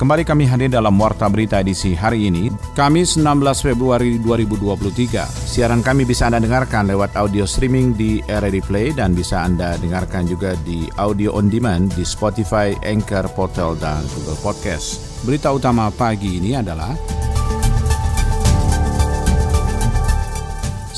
Kembali 0.00 0.24
kami 0.24 0.48
hadir 0.48 0.72
dalam 0.72 0.96
Warta 0.96 1.28
Berita 1.28 1.60
edisi 1.60 1.92
hari 1.92 2.32
ini, 2.32 2.48
Kamis 2.72 3.20
16 3.20 3.60
Februari 3.60 4.16
2023. 4.16 5.28
Siaran 5.28 5.84
kami 5.84 6.08
bisa 6.08 6.24
Anda 6.24 6.40
dengarkan 6.40 6.88
lewat 6.88 7.20
audio 7.20 7.44
streaming 7.44 7.92
di 7.92 8.24
RRD 8.24 8.64
Play 8.64 8.96
dan 8.96 9.12
bisa 9.12 9.44
Anda 9.44 9.76
dengarkan 9.76 10.24
juga 10.24 10.56
di 10.64 10.88
audio 10.96 11.36
on 11.36 11.52
demand 11.52 11.92
di 12.00 12.08
Spotify, 12.08 12.72
Anchor, 12.80 13.28
Portal, 13.36 13.76
dan 13.76 14.00
Google 14.16 14.40
Podcast. 14.40 15.20
Berita 15.20 15.52
utama 15.52 15.92
pagi 15.92 16.40
ini 16.40 16.56
adalah 16.56 16.96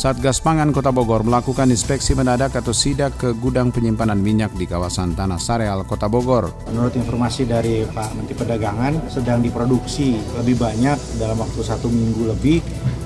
Satgas 0.02 0.42
Pangan 0.42 0.74
Kota 0.74 0.90
Bogor 0.90 1.22
melakukan 1.22 1.70
inspeksi 1.70 2.18
mendadak 2.18 2.58
atau 2.58 2.74
sidak 2.74 3.22
ke 3.22 3.38
gudang 3.38 3.70
penyimpanan 3.70 4.18
minyak 4.18 4.50
di 4.50 4.66
kawasan 4.66 5.14
Tanah 5.14 5.38
Sareal, 5.38 5.86
Kota 5.86 6.10
Bogor. 6.10 6.50
Menurut 6.74 6.98
informasi 6.98 7.46
dari 7.46 7.86
Pak 7.86 8.18
Menteri 8.18 8.34
Perdagangan, 8.34 9.06
sedang 9.06 9.38
diproduksi 9.38 10.18
lebih 10.42 10.58
banyak 10.58 10.98
dalam 11.22 11.38
waktu 11.38 11.62
satu 11.62 11.86
minggu 11.86 12.34
lebih 12.34 12.58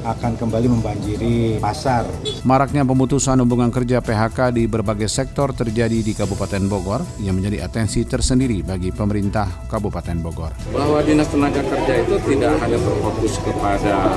akan 0.06 0.38
kembali 0.38 0.66
membanjiri 0.70 1.58
pasar. 1.58 2.06
Maraknya 2.46 2.86
pemutusan 2.86 3.42
hubungan 3.42 3.74
kerja 3.74 3.98
PHK 3.98 4.54
di 4.54 4.70
berbagai 4.70 5.10
sektor 5.10 5.50
terjadi 5.50 5.98
di 5.98 6.14
Kabupaten 6.14 6.62
Bogor 6.70 7.02
yang 7.18 7.34
menjadi 7.34 7.66
atensi 7.66 8.06
tersendiri 8.06 8.62
bagi 8.62 8.94
pemerintah 8.94 9.66
Kabupaten 9.66 10.16
Bogor. 10.22 10.54
Bahwa 10.70 11.02
Dinas 11.02 11.26
Tenaga 11.26 11.62
Kerja 11.66 12.06
itu 12.06 12.14
tidak 12.22 12.54
hanya 12.62 12.78
berfokus 12.78 13.42
kepada 13.42 14.14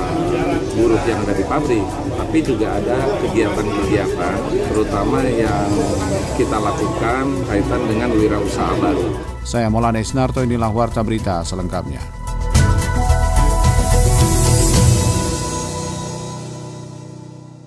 buruh 0.78 1.02
yang 1.08 1.20
dari 1.26 1.42
pabrik, 1.42 1.86
tapi 2.14 2.38
juga 2.46 2.78
ada 2.78 2.98
kegiatan-kegiatan 3.26 4.36
terutama 4.70 5.18
yang 5.26 5.66
kita 6.38 6.56
lakukan 6.56 7.24
kaitan 7.50 7.82
dengan 7.90 8.14
wirausaha 8.14 8.72
baru. 8.78 9.06
Saya 9.42 9.66
Maulana 9.72 9.98
Isnarto, 9.98 10.44
inilah 10.44 10.70
Warta 10.70 11.02
Berita 11.02 11.42
selengkapnya. 11.42 12.19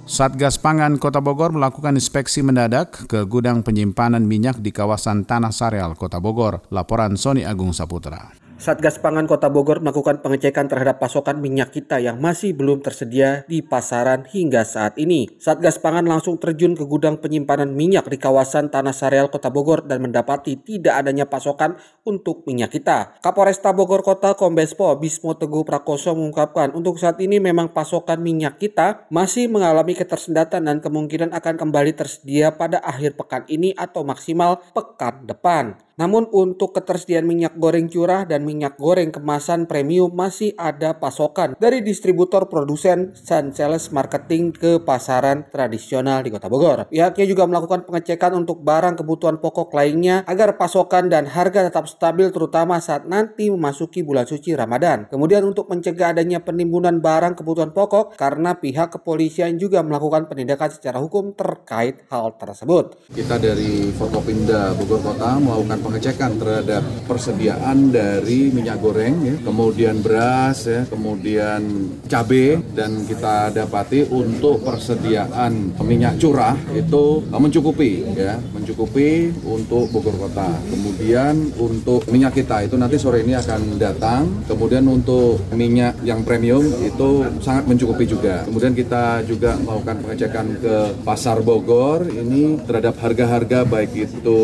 Satgas 0.03 0.59
Pangan 0.59 0.99
Kota 0.99 1.23
Bogor 1.23 1.55
melakukan 1.55 1.95
inspeksi 1.95 2.43
mendadak 2.43 3.07
ke 3.07 3.23
gudang 3.23 3.63
penyimpanan 3.63 4.27
minyak 4.27 4.59
di 4.59 4.75
kawasan 4.75 5.23
Tanah 5.23 5.55
Sareal, 5.55 5.95
Kota 5.95 6.19
Bogor. 6.19 6.59
Laporan 6.75 7.15
Sony 7.15 7.47
Agung 7.47 7.71
Saputra. 7.71 8.42
Satgas 8.63 8.95
Pangan 8.95 9.27
Kota 9.27 9.51
Bogor 9.51 9.83
melakukan 9.83 10.23
pengecekan 10.23 10.71
terhadap 10.71 10.95
pasokan 10.95 11.43
minyak 11.43 11.75
kita 11.75 11.99
yang 11.99 12.23
masih 12.23 12.55
belum 12.55 12.79
tersedia 12.79 13.43
di 13.43 13.59
pasaran 13.59 14.23
hingga 14.23 14.63
saat 14.63 14.95
ini. 14.95 15.27
Satgas 15.35 15.83
Pangan 15.83 16.07
langsung 16.07 16.39
terjun 16.39 16.71
ke 16.71 16.87
gudang 16.87 17.19
penyimpanan 17.19 17.75
minyak 17.75 18.07
di 18.07 18.15
kawasan 18.15 18.71
Tanah 18.71 18.95
Sareal 18.95 19.27
Kota 19.27 19.51
Bogor 19.51 19.83
dan 19.83 19.99
mendapati 19.99 20.63
tidak 20.63 21.03
adanya 21.03 21.27
pasokan 21.27 21.75
untuk 22.07 22.47
minyak 22.47 22.71
kita. 22.71 23.19
Kapolresta 23.19 23.75
Bogor 23.75 23.99
Kota 23.99 24.31
Kombes 24.31 24.71
Pol 24.79 24.95
Bismo 24.95 25.35
Teguh 25.35 25.67
Prakoso 25.67 26.15
mengungkapkan 26.15 26.71
untuk 26.71 26.95
saat 26.95 27.19
ini 27.19 27.43
memang 27.43 27.75
pasokan 27.75 28.23
minyak 28.23 28.63
kita 28.63 29.11
masih 29.11 29.51
mengalami 29.51 29.91
ketersendatan 29.91 30.63
dan 30.63 30.79
kemungkinan 30.79 31.35
akan 31.35 31.59
kembali 31.59 31.99
tersedia 31.99 32.55
pada 32.55 32.79
akhir 32.79 33.19
pekan 33.19 33.43
ini 33.51 33.75
atau 33.75 34.07
maksimal 34.07 34.63
pekan 34.71 35.27
depan. 35.27 35.75
Namun 35.93 36.25
untuk 36.33 36.73
ketersediaan 36.73 37.21
minyak 37.21 37.53
goreng 37.53 37.85
curah 37.85 38.25
dan 38.25 38.41
minyak 38.41 38.52
goreng 38.77 39.09
kemasan 39.15 39.65
premium 39.65 40.11
masih 40.11 40.51
ada 40.59 40.97
pasokan 40.97 41.55
dari 41.57 41.79
distributor 41.79 42.51
produsen 42.51 43.15
dan 43.23 43.55
sales 43.55 43.89
marketing 43.89 44.51
ke 44.53 44.81
pasaran 44.83 45.47
tradisional 45.47 46.25
di 46.25 46.29
Kota 46.33 46.51
Bogor. 46.51 46.89
Pihaknya 46.91 47.25
juga 47.29 47.43
melakukan 47.47 47.87
pengecekan 47.87 48.35
untuk 48.35 48.65
barang 48.65 48.99
kebutuhan 48.99 49.37
pokok 49.39 49.71
lainnya 49.71 50.25
agar 50.27 50.57
pasokan 50.59 51.07
dan 51.07 51.29
harga 51.29 51.69
tetap 51.69 51.85
stabil 51.87 52.29
terutama 52.33 52.81
saat 52.81 53.05
nanti 53.05 53.47
memasuki 53.47 54.01
bulan 54.01 54.25
suci 54.25 54.57
Ramadan. 54.57 55.07
Kemudian 55.07 55.45
untuk 55.45 55.69
mencegah 55.69 56.11
adanya 56.17 56.41
penimbunan 56.41 56.99
barang 56.99 57.39
kebutuhan 57.39 57.71
pokok 57.71 58.17
karena 58.17 58.57
pihak 58.57 58.97
kepolisian 58.99 59.55
juga 59.61 59.85
melakukan 59.85 60.25
penindakan 60.25 60.69
secara 60.73 60.97
hukum 60.99 61.31
terkait 61.37 62.03
hal 62.09 62.35
tersebut. 62.35 62.97
Kita 63.13 63.37
dari 63.37 63.93
Forkopimda 63.93 64.73
Bogor 64.75 64.99
Kota 65.05 65.37
melakukan 65.37 65.79
pengecekan 65.85 66.31
terhadap 66.41 66.81
persediaan 67.05 67.93
dari 67.93 68.32
minyak 68.51 68.79
goreng, 68.79 69.15
ya, 69.23 69.35
kemudian 69.43 69.99
beras, 69.99 70.65
ya, 70.65 70.81
kemudian 70.87 71.61
cabai, 72.07 72.59
dan 72.73 73.05
kita 73.05 73.51
dapati 73.53 74.07
untuk 74.09 74.63
persediaan 74.63 75.75
minyak 75.83 76.17
curah 76.17 76.55
itu 76.73 77.21
mencukupi, 77.29 78.03
ya, 78.15 78.39
mencukupi 78.55 79.33
untuk 79.43 79.91
Bogor 79.91 80.15
Kota. 80.15 80.49
Kemudian 80.71 81.51
untuk 81.59 82.07
minyak 82.07 82.37
kita 82.37 82.63
itu 82.63 82.79
nanti 82.79 82.95
sore 82.95 83.21
ini 83.21 83.35
akan 83.35 83.75
datang. 83.77 84.45
Kemudian 84.47 84.87
untuk 84.87 85.43
minyak 85.51 85.99
yang 86.07 86.23
premium 86.23 86.63
itu 86.79 87.27
sangat 87.43 87.67
mencukupi 87.67 88.07
juga. 88.07 88.47
Kemudian 88.47 88.71
kita 88.71 89.21
juga 89.27 89.59
melakukan 89.59 89.99
pengecekan 90.01 90.47
ke 90.63 90.75
pasar 91.03 91.43
Bogor 91.43 92.07
ini 92.07 92.57
terhadap 92.63 92.95
harga-harga 93.03 93.67
baik 93.67 93.91
itu 93.93 94.41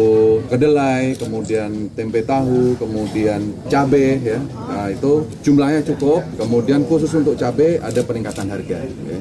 kedelai, 0.51 1.15
kemudian 1.15 1.89
tempe 1.95 2.21
tahu, 2.25 2.75
kemudian 2.75 3.55
cabai 3.71 3.78
ya. 3.87 4.39
Nah, 4.41 4.87
itu 4.91 5.23
jumlahnya 5.45 5.85
cukup. 5.85 6.25
Kemudian 6.35 6.83
khusus 6.83 7.13
untuk 7.15 7.39
cabai 7.39 7.79
ada 7.79 8.01
peningkatan 8.03 8.49
harga. 8.51 8.77
Ya. 8.83 9.19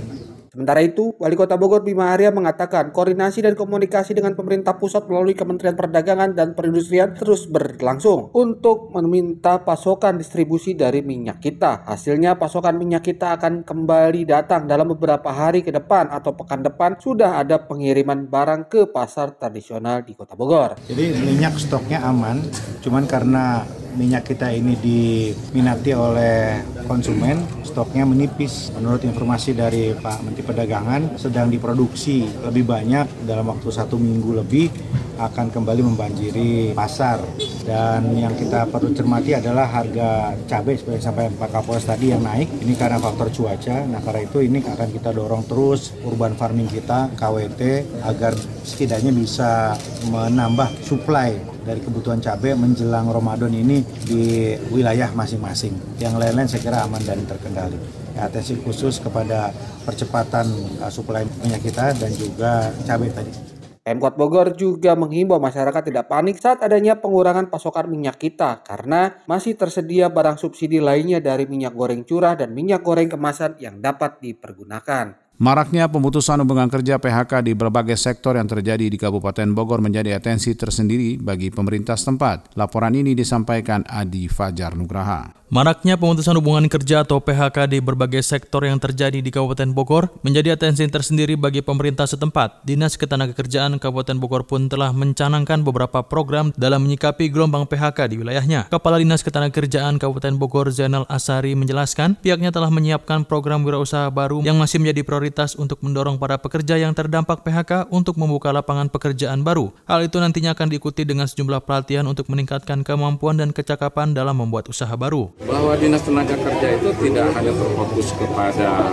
Sementara 0.59 0.83
itu, 0.83 1.15
Wali 1.23 1.39
Kota 1.39 1.55
Bogor 1.55 1.87
Bima 1.87 2.11
Arya 2.11 2.35
mengatakan 2.35 2.91
koordinasi 2.91 3.47
dan 3.47 3.55
komunikasi 3.55 4.11
dengan 4.11 4.35
pemerintah 4.35 4.75
pusat 4.75 5.07
melalui 5.07 5.39
Kementerian 5.39 5.79
Perdagangan 5.79 6.35
dan 6.35 6.59
Perindustrian 6.59 7.15
terus 7.15 7.47
berlangsung 7.47 8.35
untuk 8.35 8.91
meminta 8.91 9.63
pasokan 9.63 10.19
distribusi 10.19 10.75
dari 10.75 10.99
minyak 11.07 11.39
kita. 11.39 11.87
Hasilnya 11.87 12.43
pasokan 12.43 12.75
minyak 12.75 13.07
kita 13.07 13.39
akan 13.39 13.63
kembali 13.63 14.27
datang 14.27 14.67
dalam 14.67 14.91
beberapa 14.91 15.31
hari 15.31 15.63
ke 15.63 15.71
depan 15.71 16.11
atau 16.11 16.35
pekan 16.35 16.67
depan 16.67 16.99
sudah 16.99 17.39
ada 17.39 17.63
pengiriman 17.63 18.27
barang 18.27 18.67
ke 18.67 18.91
pasar 18.91 19.39
tradisional 19.39 20.03
di 20.03 20.19
Kota 20.19 20.35
Bogor. 20.35 20.75
Jadi 20.91 21.23
minyak 21.23 21.55
stoknya 21.55 22.03
aman, 22.03 22.43
cuman 22.83 23.07
karena 23.07 23.63
minyak 23.99 24.31
kita 24.31 24.55
ini 24.55 24.79
diminati 24.79 25.91
oleh 25.91 26.63
konsumen, 26.87 27.43
stoknya 27.67 28.07
menipis. 28.07 28.71
Menurut 28.79 29.03
informasi 29.03 29.59
dari 29.59 29.91
Pak 29.99 30.23
Menteri 30.23 30.47
Perdagangan, 30.47 31.19
sedang 31.19 31.51
diproduksi 31.51 32.31
lebih 32.47 32.63
banyak 32.63 33.27
dalam 33.27 33.51
waktu 33.51 33.69
satu 33.75 33.99
minggu 33.99 34.39
lebih 34.39 34.71
akan 35.19 35.51
kembali 35.51 35.83
membanjiri 35.83 36.51
pasar. 36.79 37.19
Dan 37.67 38.15
yang 38.17 38.33
kita 38.39 38.71
perlu 38.71 38.95
cermati 38.95 39.35
adalah 39.35 39.67
harga 39.67 40.33
cabai 40.47 40.79
seperti 40.79 41.05
sampai 41.05 41.29
Pak 41.35 41.51
Kapolres 41.51 41.85
tadi 41.85 42.15
yang 42.15 42.23
naik. 42.23 42.49
Ini 42.63 42.73
karena 42.79 43.03
faktor 43.03 43.29
cuaca. 43.35 43.85
Nah 43.85 44.01
karena 44.01 44.25
itu 44.25 44.39
ini 44.41 44.63
akan 44.63 44.89
kita 44.95 45.11
dorong 45.11 45.45
terus 45.45 45.93
urban 46.07 46.39
farming 46.39 46.71
kita, 46.71 47.13
KWT, 47.19 47.61
agar 48.07 48.33
setidaknya 48.63 49.13
bisa 49.13 49.75
menambah 50.09 50.71
supply 50.87 51.59
dari 51.69 51.85
kebutuhan 51.85 52.23
cabai 52.25 52.57
menjelang 52.57 53.13
Ramadan 53.13 53.53
ini 53.53 53.85
di 54.07 54.57
wilayah 54.73 55.11
masing-masing. 55.13 55.75
Yang 56.01 56.15
lain-lain 56.21 56.49
saya 56.49 56.63
kira 56.65 56.79
aman 56.85 57.03
dan 57.05 57.23
terkendali. 57.29 57.79
Ya, 58.17 58.27
atensi 58.27 58.59
khusus 58.59 58.99
kepada 58.99 59.55
percepatan 59.87 60.49
uh, 60.83 60.91
suplai 60.91 61.23
minyak 61.45 61.63
kita 61.63 61.95
dan 61.95 62.11
juga 62.17 62.73
cabai 62.83 63.13
tadi. 63.15 63.59
Pemkot 63.89 64.21
Bogor 64.21 64.53
juga 64.53 64.93
menghimbau 64.93 65.41
masyarakat 65.41 65.81
tidak 65.81 66.13
panik 66.13 66.37
saat 66.37 66.61
adanya 66.61 67.01
pengurangan 67.01 67.49
pasokan 67.49 67.89
minyak 67.89 68.21
kita 68.21 68.61
karena 68.61 69.25
masih 69.25 69.57
tersedia 69.57 70.13
barang 70.13 70.37
subsidi 70.37 70.77
lainnya 70.77 71.25
dari 71.25 71.49
minyak 71.49 71.73
goreng 71.73 72.05
curah 72.05 72.37
dan 72.37 72.53
minyak 72.53 72.85
goreng 72.85 73.09
kemasan 73.09 73.57
yang 73.57 73.81
dapat 73.81 74.21
dipergunakan. 74.21 75.28
Maraknya 75.39 75.87
pemutusan 75.87 76.43
hubungan 76.43 76.67
kerja 76.67 76.99
PHK 76.99 77.47
di 77.47 77.55
berbagai 77.55 77.95
sektor 77.95 78.35
yang 78.35 78.51
terjadi 78.51 78.91
di 78.91 78.99
Kabupaten 78.99 79.55
Bogor 79.55 79.79
menjadi 79.79 80.19
atensi 80.19 80.51
tersendiri 80.59 81.15
bagi 81.15 81.55
pemerintah 81.55 81.95
setempat. 81.95 82.59
Laporan 82.59 82.99
ini 82.99 83.15
disampaikan 83.15 83.87
Adi 83.87 84.27
Fajar 84.27 84.75
Nugraha. 84.75 85.39
Maraknya 85.49 85.97
pemutusan 85.97 86.37
hubungan 86.37 86.69
kerja 86.69 87.09
atau 87.09 87.25
PHK 87.25 87.73
di 87.73 87.81
berbagai 87.81 88.21
sektor 88.21 88.69
yang 88.69 88.77
terjadi 88.77 89.25
di 89.25 89.33
Kabupaten 89.33 89.73
Bogor 89.73 90.13
menjadi 90.21 90.53
atensi 90.53 90.85
tersendiri 90.85 91.41
bagi 91.41 91.65
pemerintah 91.65 92.05
setempat. 92.05 92.69
Dinas 92.69 93.01
Ketenagakerjaan 93.01 93.81
Kabupaten 93.81 94.21
Bogor 94.21 94.45
pun 94.45 94.69
telah 94.69 94.93
mencanangkan 94.93 95.65
beberapa 95.65 96.05
program 96.05 96.53
dalam 96.53 96.85
menyikapi 96.85 97.33
gelombang 97.33 97.65
PHK 97.65 98.13
di 98.13 98.21
wilayahnya. 98.21 98.69
Kepala 98.69 99.01
Dinas 99.01 99.25
Ketenagakerjaan 99.25 99.97
Kabupaten 99.97 100.37
Bogor 100.37 100.69
Zainal 100.69 101.09
Asari 101.09 101.57
menjelaskan 101.57 102.21
pihaknya 102.21 102.53
telah 102.53 102.69
menyiapkan 102.69 103.25
program 103.25 103.65
wirausaha 103.65 104.13
baru 104.13 104.45
yang 104.45 104.61
masih 104.61 104.85
menjadi 104.85 105.01
prioritas 105.01 105.28
prioritas 105.29 105.61
untuk 105.61 105.85
mendorong 105.85 106.17
para 106.17 106.41
pekerja 106.41 106.81
yang 106.81 106.97
terdampak 106.97 107.45
PHK 107.45 107.93
untuk 107.93 108.17
membuka 108.17 108.49
lapangan 108.49 108.89
pekerjaan 108.89 109.45
baru. 109.45 109.69
Hal 109.85 110.01
itu 110.09 110.17
nantinya 110.17 110.57
akan 110.57 110.73
diikuti 110.73 111.05
dengan 111.05 111.29
sejumlah 111.29 111.69
pelatihan 111.69 112.09
untuk 112.09 112.33
meningkatkan 112.33 112.81
kemampuan 112.81 113.37
dan 113.37 113.53
kecakapan 113.53 114.17
dalam 114.17 114.41
membuat 114.41 114.73
usaha 114.73 114.91
baru. 114.97 115.29
Bahwa 115.45 115.77
Dinas 115.77 116.01
Tenaga 116.01 116.33
Kerja 116.33 116.81
itu 116.81 116.89
tidak 116.97 117.29
hanya 117.37 117.53
terfokus 117.53 118.09
kepada 118.17 118.89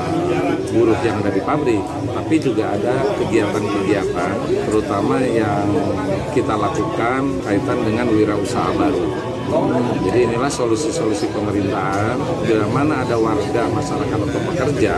buruh 0.76 1.00
yang 1.08 1.24
ada 1.24 1.32
di 1.32 1.40
pabrik, 1.40 1.84
tapi 2.12 2.36
juga 2.36 2.76
ada 2.76 2.94
kegiatan-kegiatan, 3.16 4.34
terutama 4.68 5.24
yang 5.24 5.72
kita 6.36 6.52
lakukan 6.52 7.22
kaitan 7.48 7.80
dengan 7.88 8.12
wirausaha 8.12 8.76
baru. 8.76 9.25
Jadi 9.46 10.20
inilah 10.26 10.50
solusi-solusi 10.50 11.30
pemerintahan 11.30 12.18
bila 12.42 12.66
mana 12.74 13.06
ada 13.06 13.14
warga 13.18 13.64
masyarakat 13.70 14.18
atau 14.18 14.42
pekerja 14.52 14.94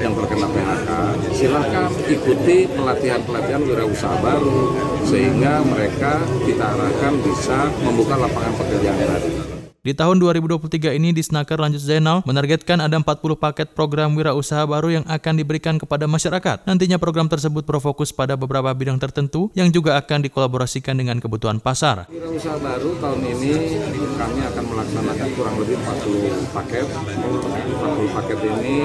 yang 0.00 0.12
terkena 0.16 0.48
PHK, 0.48 0.88
silakan 1.36 1.88
ikuti 2.08 2.56
pelatihan-pelatihan 2.72 3.62
wirausaha 3.62 4.16
baru 4.24 4.72
sehingga 5.04 5.60
mereka 5.68 6.24
kita 6.48 6.64
arahkan 6.72 7.14
bisa 7.20 7.68
membuka 7.84 8.16
lapangan 8.16 8.54
pekerjaan 8.56 8.96
baru. 8.96 9.51
Di 9.82 9.98
tahun 9.98 10.22
2023 10.22 10.94
ini 10.94 11.10
Disnaker 11.10 11.58
Lanjut 11.58 11.82
Zainal 11.82 12.22
menargetkan 12.22 12.78
ada 12.78 12.94
40 12.94 13.18
paket 13.34 13.74
program 13.74 14.14
wirausaha 14.14 14.62
baru 14.62 15.02
yang 15.02 15.04
akan 15.10 15.34
diberikan 15.34 15.74
kepada 15.74 16.06
masyarakat. 16.06 16.62
Nantinya 16.70 17.02
program 17.02 17.26
tersebut 17.26 17.66
berfokus 17.66 18.14
pada 18.14 18.38
beberapa 18.38 18.70
bidang 18.70 19.02
tertentu 19.02 19.50
yang 19.58 19.74
juga 19.74 19.98
akan 19.98 20.22
dikolaborasikan 20.22 20.94
dengan 20.94 21.18
kebutuhan 21.18 21.58
pasar. 21.58 22.06
Wirausaha 22.14 22.62
baru 22.62 22.94
tahun 23.02 23.26
ini 23.26 23.82
kami 24.14 24.40
akan 24.54 24.64
melaksanakan 24.70 25.28
kurang 25.34 25.56
lebih 25.58 25.74
40 25.74 26.54
paket. 26.54 26.86
40 26.86 28.16
paket 28.22 28.38
ini 28.38 28.78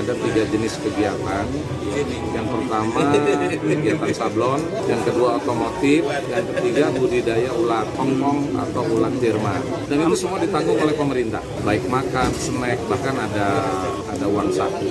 ada 0.00 0.12
tiga 0.16 0.42
jenis 0.48 0.74
kegiatan. 0.80 1.44
Yang 2.32 2.46
pertama 2.48 3.00
kegiatan 3.12 4.10
sablon, 4.16 4.64
yang 4.88 5.02
kedua 5.04 5.36
otomotif, 5.44 6.08
yang 6.08 6.46
ketiga 6.56 6.88
budidaya 6.96 7.52
ulat 7.52 7.84
hongkong 8.00 8.56
atau 8.56 8.82
ulat 8.96 9.12
Jerman. 9.20 9.60
Dan 9.92 10.08
itu 10.08 10.16
semua 10.24 10.37
ditanggung 10.38 10.78
oleh 10.78 10.94
pemerintah, 10.94 11.42
baik 11.66 11.84
makan, 11.90 12.30
snack, 12.34 12.78
bahkan 12.86 13.14
ada 13.14 13.46
ada 14.08 14.26
uang 14.26 14.48
saku. 14.54 14.86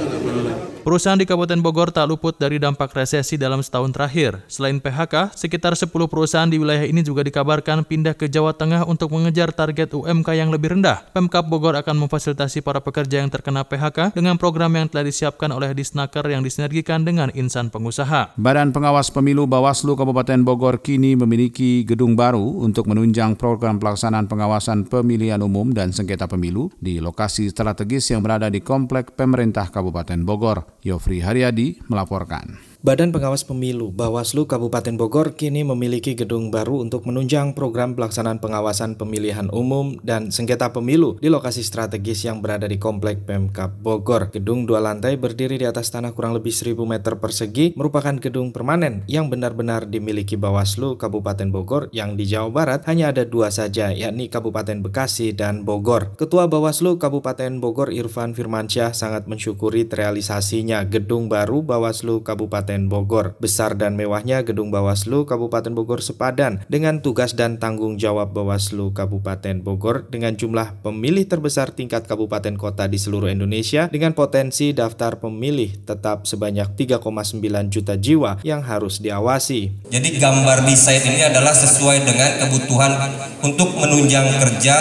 Perusahaan 0.87 1.19
di 1.19 1.27
Kabupaten 1.27 1.59
Bogor 1.59 1.91
tak 1.91 2.07
luput 2.07 2.39
dari 2.39 2.63
dampak 2.63 2.95
resesi 2.95 3.35
dalam 3.35 3.59
setahun 3.59 3.91
terakhir. 3.91 4.39
Selain 4.47 4.79
PHK, 4.79 5.35
sekitar 5.35 5.75
10 5.75 5.91
perusahaan 5.91 6.47
di 6.47 6.55
wilayah 6.55 6.87
ini 6.87 7.03
juga 7.03 7.27
dikabarkan 7.27 7.83
pindah 7.83 8.15
ke 8.15 8.31
Jawa 8.31 8.55
Tengah 8.55 8.87
untuk 8.87 9.11
mengejar 9.11 9.51
target 9.51 9.91
UMK 9.91 10.39
yang 10.39 10.47
lebih 10.47 10.79
rendah. 10.79 11.03
Pemkap 11.11 11.43
Bogor 11.43 11.75
akan 11.75 12.07
memfasilitasi 12.07 12.63
para 12.63 12.79
pekerja 12.79 13.19
yang 13.19 13.27
terkena 13.27 13.67
PHK 13.67 14.15
dengan 14.15 14.39
program 14.39 14.71
yang 14.79 14.87
telah 14.87 15.03
disiapkan 15.03 15.51
oleh 15.51 15.75
Disnaker 15.75 16.23
yang 16.23 16.39
disinergikan 16.39 17.03
dengan 17.03 17.35
insan 17.35 17.67
pengusaha. 17.67 18.39
Badan 18.39 18.71
Pengawas 18.71 19.11
Pemilu 19.11 19.43
Bawaslu 19.43 19.91
Kabupaten 19.91 20.39
Bogor 20.47 20.79
kini 20.79 21.19
memiliki 21.19 21.83
gedung 21.83 22.15
baru 22.15 22.63
untuk 22.63 22.87
menunjang 22.87 23.35
program 23.35 23.75
pelaksanaan 23.75 24.31
pengawasan 24.31 24.87
pemilihan 24.87 25.43
umum 25.43 25.67
dan 25.67 25.91
sengketa 25.91 26.31
pemilu 26.31 26.71
di 26.79 27.03
lokasi 27.03 27.51
strategis 27.51 28.07
yang 28.07 28.23
berada 28.23 28.47
di 28.47 28.63
Komplek 28.63 29.19
Pemerintah 29.19 29.67
Kabupaten 29.67 30.23
Bogor. 30.23 30.76
Yofri 30.85 31.23
Haryadi 31.23 31.81
melaporkan. 31.89 32.59
Badan 32.87 33.11
Pengawas 33.11 33.43
Pemilu 33.43 33.91
Bawaslu 33.91 34.47
Kabupaten 34.47 34.95
Bogor 34.95 35.35
kini 35.35 35.59
memiliki 35.67 36.15
gedung 36.15 36.55
baru 36.55 36.79
untuk 36.79 37.03
menunjang 37.03 37.51
program 37.51 37.99
pelaksanaan 37.99 38.39
pengawasan 38.39 38.95
pemilihan 38.95 39.51
umum 39.51 39.99
dan 40.07 40.31
sengketa 40.31 40.71
pemilu 40.71 41.19
di 41.19 41.27
lokasi 41.27 41.67
strategis 41.67 42.23
yang 42.23 42.39
berada 42.39 42.63
di 42.63 42.79
Komplek 42.79 43.27
Pemkap 43.27 43.75
Bogor. 43.83 44.31
Gedung 44.31 44.63
dua 44.63 44.79
lantai 44.79 45.19
berdiri 45.19 45.59
di 45.59 45.67
atas 45.67 45.91
tanah 45.91 46.15
kurang 46.15 46.39
lebih 46.39 46.55
1000 46.55 46.79
meter 46.87 47.19
persegi 47.19 47.75
merupakan 47.75 48.15
gedung 48.23 48.55
permanen 48.55 49.03
yang 49.11 49.27
benar-benar 49.27 49.91
dimiliki 49.91 50.39
Bawaslu 50.39 50.95
Kabupaten 50.95 51.51
Bogor 51.51 51.91
yang 51.91 52.15
di 52.15 52.23
Jawa 52.23 52.55
Barat 52.55 52.87
hanya 52.87 53.11
ada 53.11 53.27
dua 53.27 53.51
saja 53.51 53.91
yakni 53.91 54.31
Kabupaten 54.31 54.79
Bekasi 54.79 55.35
dan 55.35 55.67
Bogor. 55.67 56.15
Ketua 56.15 56.47
Bawaslu 56.47 56.95
Kabupaten 56.95 57.59
Bogor 57.59 57.91
Irfan 57.91 58.31
Firmansyah 58.31 58.95
sangat 58.95 59.27
mensyukuri 59.27 59.83
terrealisasinya 59.83 60.87
gedung 60.87 61.27
baru 61.27 61.59
Bawaslu 61.67 62.23
Kabupaten 62.23 62.76
Kabupaten 62.77 62.93
Bogor. 62.93 63.25
Besar 63.41 63.73
dan 63.73 63.97
mewahnya 63.97 64.45
gedung 64.45 64.69
Bawaslu 64.69 65.25
Kabupaten 65.25 65.73
Bogor 65.73 66.05
sepadan 66.05 66.61
dengan 66.69 67.01
tugas 67.01 67.33
dan 67.33 67.57
tanggung 67.57 67.97
jawab 67.97 68.37
Bawaslu 68.37 68.93
Kabupaten 68.93 69.65
Bogor 69.65 70.05
dengan 70.13 70.37
jumlah 70.37 70.85
pemilih 70.85 71.25
terbesar 71.25 71.73
tingkat 71.73 72.05
kabupaten 72.05 72.53
kota 72.53 72.85
di 72.85 73.01
seluruh 73.01 73.33
Indonesia 73.33 73.89
dengan 73.89 74.13
potensi 74.13 74.77
daftar 74.77 75.17
pemilih 75.17 75.89
tetap 75.89 76.29
sebanyak 76.29 76.77
3,9 76.77 77.41
juta 77.73 77.97
jiwa 77.97 78.37
yang 78.45 78.61
harus 78.61 79.01
diawasi. 79.01 79.89
Jadi 79.89 80.21
gambar 80.21 80.61
desain 80.69 81.01
ini 81.01 81.25
adalah 81.25 81.57
sesuai 81.57 82.05
dengan 82.05 82.45
kebutuhan 82.45 82.93
untuk 83.41 83.73
menunjang 83.73 84.37
kerja 84.37 84.75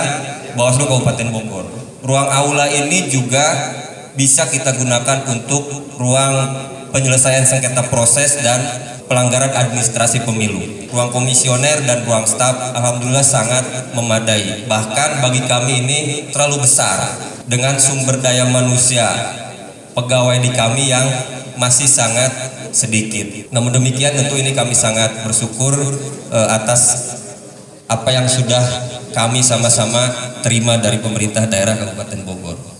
Bawaslu 0.52 0.84
Kabupaten 0.84 1.32
Bogor. 1.32 1.64
Ruang 2.04 2.28
aula 2.28 2.68
ini 2.68 3.08
juga 3.08 3.72
bisa 4.20 4.48
kita 4.52 4.76
gunakan 4.76 5.28
untuk 5.32 5.64
ruang 5.96 6.76
penyelesaian 6.96 7.44
sengketa 7.44 7.92
proses 7.92 8.40
dan 8.40 8.56
pelanggaran 9.04 9.52
administrasi 9.52 10.24
pemilu. 10.24 10.88
Ruang 10.88 11.12
komisioner 11.12 11.84
dan 11.84 12.08
ruang 12.08 12.24
staf 12.24 12.72
alhamdulillah 12.72 13.20
sangat 13.20 13.92
memadai. 13.92 14.64
Bahkan 14.64 15.20
bagi 15.20 15.44
kami 15.44 15.84
ini 15.84 15.98
terlalu 16.32 16.64
besar 16.64 16.96
dengan 17.44 17.76
sumber 17.76 18.16
daya 18.24 18.48
manusia 18.48 19.04
pegawai 19.92 20.40
di 20.40 20.50
kami 20.56 20.88
yang 20.88 21.04
masih 21.60 21.84
sangat 21.84 22.32
sedikit. 22.72 23.52
Namun 23.52 23.76
demikian 23.76 24.16
tentu 24.16 24.36
ini 24.36 24.56
kami 24.56 24.72
sangat 24.72 25.24
bersyukur 25.24 25.76
uh, 26.32 26.48
atas 26.52 27.12
apa 27.86 28.08
yang 28.12 28.26
sudah 28.26 28.60
kami 29.14 29.40
sama-sama 29.40 30.12
terima 30.44 30.76
dari 30.76 31.00
pemerintah 31.00 31.48
daerah 31.48 31.76
Kabupaten 31.76 32.20
Bogor. 32.24 32.75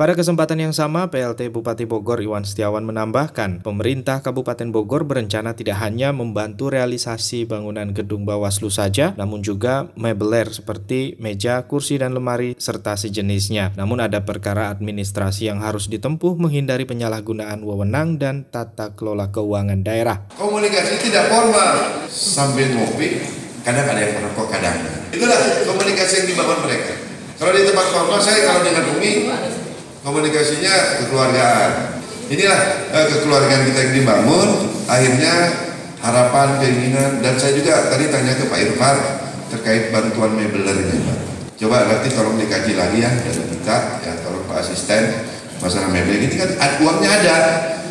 Pada 0.00 0.16
kesempatan 0.16 0.56
yang 0.56 0.72
sama, 0.72 1.12
PLT 1.12 1.52
Bupati 1.52 1.84
Bogor 1.84 2.24
Iwan 2.24 2.40
Setiawan 2.40 2.88
menambahkan, 2.88 3.60
pemerintah 3.60 4.24
Kabupaten 4.24 4.72
Bogor 4.72 5.04
berencana 5.04 5.52
tidak 5.52 5.76
hanya 5.84 6.08
membantu 6.08 6.72
realisasi 6.72 7.44
bangunan 7.44 7.92
gedung 7.92 8.24
Bawaslu 8.24 8.72
saja, 8.72 9.12
namun 9.20 9.44
juga 9.44 9.92
mebeler 10.00 10.48
seperti 10.56 11.20
meja, 11.20 11.68
kursi, 11.68 12.00
dan 12.00 12.16
lemari, 12.16 12.56
serta 12.56 12.96
sejenisnya. 12.96 13.76
Namun 13.76 14.00
ada 14.00 14.24
perkara 14.24 14.72
administrasi 14.72 15.52
yang 15.52 15.60
harus 15.60 15.92
ditempuh 15.92 16.32
menghindari 16.40 16.88
penyalahgunaan 16.88 17.60
wewenang 17.60 18.16
dan 18.16 18.48
tata 18.48 18.96
kelola 18.96 19.28
keuangan 19.28 19.84
daerah. 19.84 20.32
Komunikasi 20.32 20.96
tidak 21.12 21.28
formal, 21.28 22.08
sambil 22.08 22.72
ngopi, 22.72 23.20
kadang 23.68 23.84
ada 23.84 24.00
yang 24.00 24.16
merokok, 24.16 24.48
kadang. 24.48 24.80
Itulah 25.12 25.36
komunikasi 25.68 26.24
yang 26.24 26.26
dibangun 26.32 26.58
mereka. 26.64 26.96
Kalau 27.36 27.52
di 27.52 27.68
tempat 27.68 27.86
formal, 27.92 28.16
saya 28.16 28.48
kalau 28.48 28.60
dengan 28.64 28.84
Umi, 28.96 29.12
komunikasinya 30.04 31.04
kekeluargaan. 31.04 31.72
Inilah 32.30 32.60
eh, 32.94 33.06
kekeluargaan 33.10 33.62
kita 33.68 33.78
yang 33.90 33.94
dibangun, 34.02 34.48
akhirnya 34.86 35.34
harapan, 36.00 36.48
keinginan, 36.62 37.20
dan 37.20 37.34
saya 37.36 37.58
juga 37.58 37.90
tadi 37.90 38.08
tanya 38.08 38.38
ke 38.38 38.46
Pak 38.48 38.60
Irfan 38.60 38.96
terkait 39.50 39.90
bantuan 39.90 40.32
mebelernya 40.38 40.96
Pak. 41.04 41.18
Coba 41.60 41.84
nanti 41.84 42.08
tolong 42.14 42.40
dikaji 42.40 42.72
lagi 42.78 43.04
ya 43.04 43.10
dari 43.10 43.44
kita, 43.58 43.76
ya 44.00 44.12
tolong 44.24 44.46
Pak 44.48 44.64
Asisten, 44.64 45.28
masalah 45.60 45.92
mebel 45.92 46.24
ini 46.24 46.38
kan 46.38 46.48
uangnya 46.80 47.10
ada, 47.20 47.36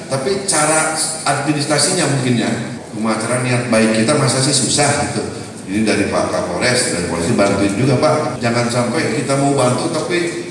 tapi 0.09 0.47
cara 0.49 0.97
administrasinya 1.27 2.09
mungkin 2.09 2.41
ya, 2.41 2.51
pemacaran 2.95 3.45
niat 3.45 3.69
baik 3.69 4.01
kita 4.01 4.17
masa 4.17 4.41
sih 4.41 4.55
susah 4.55 4.89
gitu. 5.11 5.21
Ini 5.69 5.85
dari 5.85 6.09
Pak 6.09 6.33
Kapolres 6.33 6.97
dan 6.97 7.13
polisi 7.13 7.37
bantuin 7.37 7.77
juga 7.77 8.01
Pak. 8.01 8.41
Jangan 8.41 8.73
sampai 8.73 9.21
kita 9.21 9.37
mau 9.37 9.53
bantu 9.53 9.93
tapi 9.93 10.48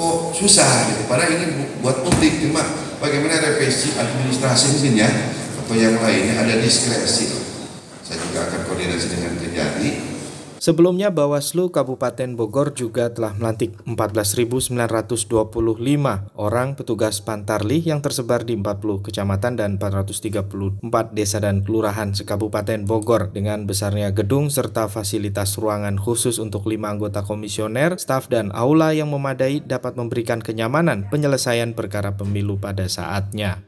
kok 0.00 0.32
susah 0.32 0.88
gitu. 0.88 1.04
Padahal 1.04 1.36
ini 1.36 1.76
buat 1.84 2.00
publik 2.00 2.40
cuma 2.40 2.64
bagaimana 3.04 3.36
revisi 3.44 3.92
administrasi 4.00 4.80
mungkin 4.80 4.96
ya 4.96 5.10
atau 5.60 5.76
yang 5.76 6.00
lainnya 6.00 6.40
ada 6.40 6.56
diskresi. 6.56 7.36
Saya 8.00 8.16
juga 8.24 8.48
akan 8.48 8.60
koordinasi 8.64 9.06
dengan 9.12 9.36
Kejari 9.36 10.09
Sebelumnya 10.60 11.08
Bawaslu 11.08 11.72
Kabupaten 11.72 12.36
Bogor 12.36 12.76
juga 12.76 13.08
telah 13.08 13.32
melantik 13.32 13.80
14.925 13.88 14.76
orang 16.36 16.76
petugas 16.76 17.24
Pantarli 17.24 17.80
yang 17.80 18.04
tersebar 18.04 18.44
di 18.44 18.60
40 18.60 19.00
kecamatan 19.00 19.56
dan 19.56 19.80
434 19.80 20.84
desa 21.16 21.40
dan 21.40 21.64
kelurahan 21.64 22.12
sekabupaten 22.12 22.84
Bogor 22.84 23.32
dengan 23.32 23.64
besarnya 23.64 24.12
gedung 24.12 24.52
serta 24.52 24.92
fasilitas 24.92 25.56
ruangan 25.56 25.96
khusus 25.96 26.36
untuk 26.36 26.68
lima 26.68 26.92
anggota 26.92 27.24
komisioner, 27.24 27.96
staf 27.96 28.28
dan 28.28 28.52
aula 28.52 28.92
yang 28.92 29.08
memadai 29.08 29.64
dapat 29.64 29.96
memberikan 29.96 30.44
kenyamanan 30.44 31.08
penyelesaian 31.08 31.72
perkara 31.72 32.20
pemilu 32.20 32.60
pada 32.60 32.84
saatnya. 32.84 33.64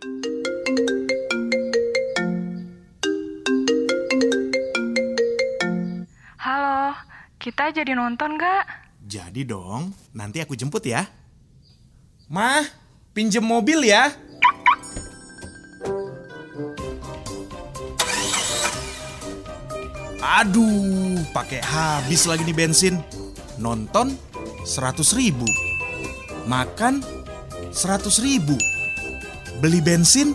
Kita 7.43 7.75
jadi 7.75 7.99
nonton 7.99 8.39
gak? 8.39 8.65
Jadi 9.03 9.43
dong, 9.43 9.91
nanti 10.15 10.39
aku 10.39 10.55
jemput 10.55 10.87
ya. 10.87 11.11
Mah, 12.31 12.63
pinjem 13.11 13.43
mobil 13.43 13.83
ya. 13.83 14.15
Aduh, 20.23 21.19
pakai 21.35 21.59
habis 21.67 22.31
lagi 22.31 22.47
nih 22.47 22.55
bensin. 22.55 23.03
Nonton 23.59 24.15
100 24.63 25.03
ribu. 25.19 25.51
Makan 26.47 27.03
100 27.75 28.23
ribu. 28.23 28.55
Beli 29.59 29.83
bensin 29.83 30.31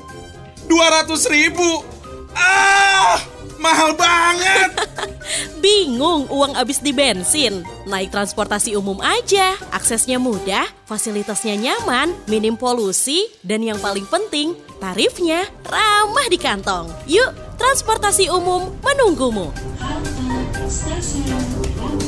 200 0.68 1.08
ribu. 1.32 1.88
Ah, 2.36 3.16
mahal 3.64 3.96
banget. 3.96 4.76
Bingung 5.60 6.30
uang 6.32 6.56
habis 6.56 6.80
di 6.80 6.92
bensin? 6.96 7.64
Naik 7.86 8.14
transportasi 8.14 8.76
umum 8.76 9.00
aja. 9.04 9.56
Aksesnya 9.74 10.18
mudah, 10.18 10.66
fasilitasnya 10.88 11.56
nyaman, 11.56 12.14
minim 12.28 12.56
polusi, 12.56 13.28
dan 13.44 13.64
yang 13.64 13.80
paling 13.80 14.06
penting, 14.08 14.56
tarifnya 14.78 15.46
ramah 15.68 16.28
di 16.30 16.38
kantong. 16.40 16.90
Yuk, 17.06 17.32
transportasi 17.58 18.30
umum 18.32 18.74
menunggumu. 18.82 19.52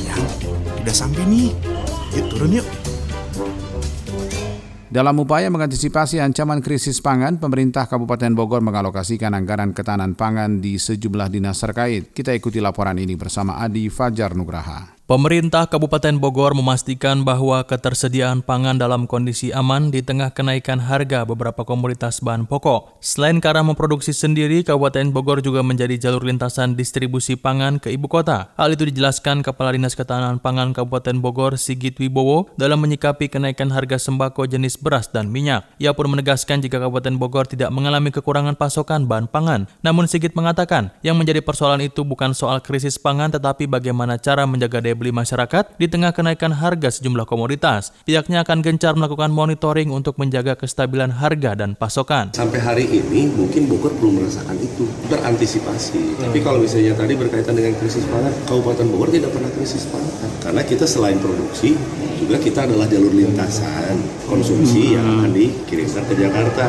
Ya, 0.05 0.15
udah 0.83 0.95
sampai 0.95 1.23
nih. 1.27 1.51
Yuk 2.17 2.25
turun 2.33 2.59
yuk. 2.59 2.67
Dalam 4.89 5.21
upaya 5.21 5.53
mengantisipasi 5.53 6.17
ancaman 6.17 6.65
krisis 6.65 6.97
pangan, 6.97 7.37
pemerintah 7.37 7.85
Kabupaten 7.85 8.33
Bogor 8.33 8.65
mengalokasikan 8.65 9.37
anggaran 9.37 9.69
ketahanan 9.69 10.17
pangan 10.17 10.57
di 10.57 10.81
sejumlah 10.81 11.29
dinas 11.29 11.61
terkait. 11.61 12.09
Kita 12.09 12.33
ikuti 12.33 12.57
laporan 12.57 12.97
ini 12.97 13.13
bersama 13.13 13.61
Adi 13.61 13.85
Fajar 13.93 14.33
Nugraha. 14.33 14.98
Pemerintah 15.09 15.65
Kabupaten 15.65 16.21
Bogor 16.21 16.53
memastikan 16.53 17.25
bahwa 17.25 17.65
ketersediaan 17.65 18.45
pangan 18.45 18.77
dalam 18.77 19.09
kondisi 19.09 19.49
aman 19.49 19.89
di 19.89 20.05
tengah 20.05 20.29
kenaikan 20.29 20.77
harga 20.77 21.25
beberapa 21.25 21.65
komoditas 21.65 22.21
bahan 22.21 22.45
pokok. 22.45 23.01
Selain 23.01 23.41
karena 23.41 23.65
memproduksi 23.65 24.13
sendiri, 24.13 24.61
Kabupaten 24.61 25.09
Bogor 25.09 25.41
juga 25.41 25.65
menjadi 25.65 25.97
jalur 25.97 26.29
lintasan 26.29 26.77
distribusi 26.77 27.33
pangan 27.33 27.81
ke 27.81 27.89
ibu 27.89 28.05
kota. 28.05 28.53
Hal 28.53 28.77
itu 28.77 28.85
dijelaskan 28.85 29.41
Kepala 29.41 29.73
Dinas 29.73 29.97
Ketahanan 29.97 30.37
Pangan 30.37 30.77
Kabupaten 30.77 31.17
Bogor 31.17 31.57
Sigit 31.57 31.97
Wibowo 31.97 32.53
dalam 32.53 32.77
menyikapi 32.77 33.33
kenaikan 33.33 33.73
harga 33.73 33.97
sembako 33.97 34.45
jenis 34.45 34.77
beras 34.77 35.09
dan 35.09 35.33
minyak. 35.33 35.65
Ia 35.81 35.97
pun 35.97 36.05
menegaskan 36.05 36.61
jika 36.61 36.77
Kabupaten 36.77 37.17
Bogor 37.17 37.49
tidak 37.49 37.73
mengalami 37.73 38.13
kekurangan 38.13 38.53
pasokan 38.53 39.09
bahan 39.09 39.25
pangan. 39.25 39.65
Namun 39.81 40.05
Sigit 40.05 40.37
mengatakan, 40.37 40.93
yang 41.01 41.17
menjadi 41.17 41.41
persoalan 41.41 41.81
itu 41.81 42.05
bukan 42.05 42.37
soal 42.37 42.61
krisis 42.61 43.01
pangan 43.01 43.33
tetapi 43.33 43.65
bagaimana 43.65 44.21
cara 44.21 44.45
menjaga 44.45 44.85
daya 44.85 44.98
beli 44.99 45.15
masyarakat 45.15 45.79
di 45.79 45.87
tengah 45.87 46.11
kenaikan 46.11 46.51
harga 46.51 46.91
sejumlah 46.91 47.23
komoditas. 47.23 47.95
Pihaknya 48.03 48.43
akan 48.43 48.59
gencar 48.59 48.99
melakukan 48.99 49.31
monitoring 49.31 49.87
untuk 49.95 50.19
menjaga 50.19 50.59
kestabilan 50.59 51.15
harga 51.15 51.55
dan 51.55 51.79
pasokan. 51.79 52.35
Sampai 52.35 52.59
hari 52.59 52.85
ini 52.85 53.31
mungkin 53.31 53.71
Bogor 53.71 53.95
belum 53.95 54.19
merasakan 54.19 54.59
itu, 54.59 54.83
berantisipasi. 55.07 56.19
Hmm. 56.19 56.27
Tapi 56.27 56.37
kalau 56.43 56.59
misalnya 56.59 56.99
tadi 56.99 57.15
berkaitan 57.15 57.55
dengan 57.55 57.73
krisis 57.79 58.03
pangan, 58.11 58.35
Kabupaten 58.43 58.85
Bogor 58.91 59.09
tidak 59.15 59.31
pernah 59.31 59.49
krisis 59.55 59.87
pangan. 59.87 60.11
Karena 60.43 60.61
kita 60.67 60.83
selain 60.83 61.15
produksi, 61.23 61.79
juga 62.19 62.35
kita 62.35 62.67
adalah 62.67 62.85
jalur 62.91 63.15
lintasan 63.15 63.95
konsumsi 64.27 64.91
hmm. 64.91 64.95
yang 64.99 65.05
akan 65.07 65.31
dikirimkan 65.31 66.03
ke 66.03 66.13
Jakarta. 66.19 66.67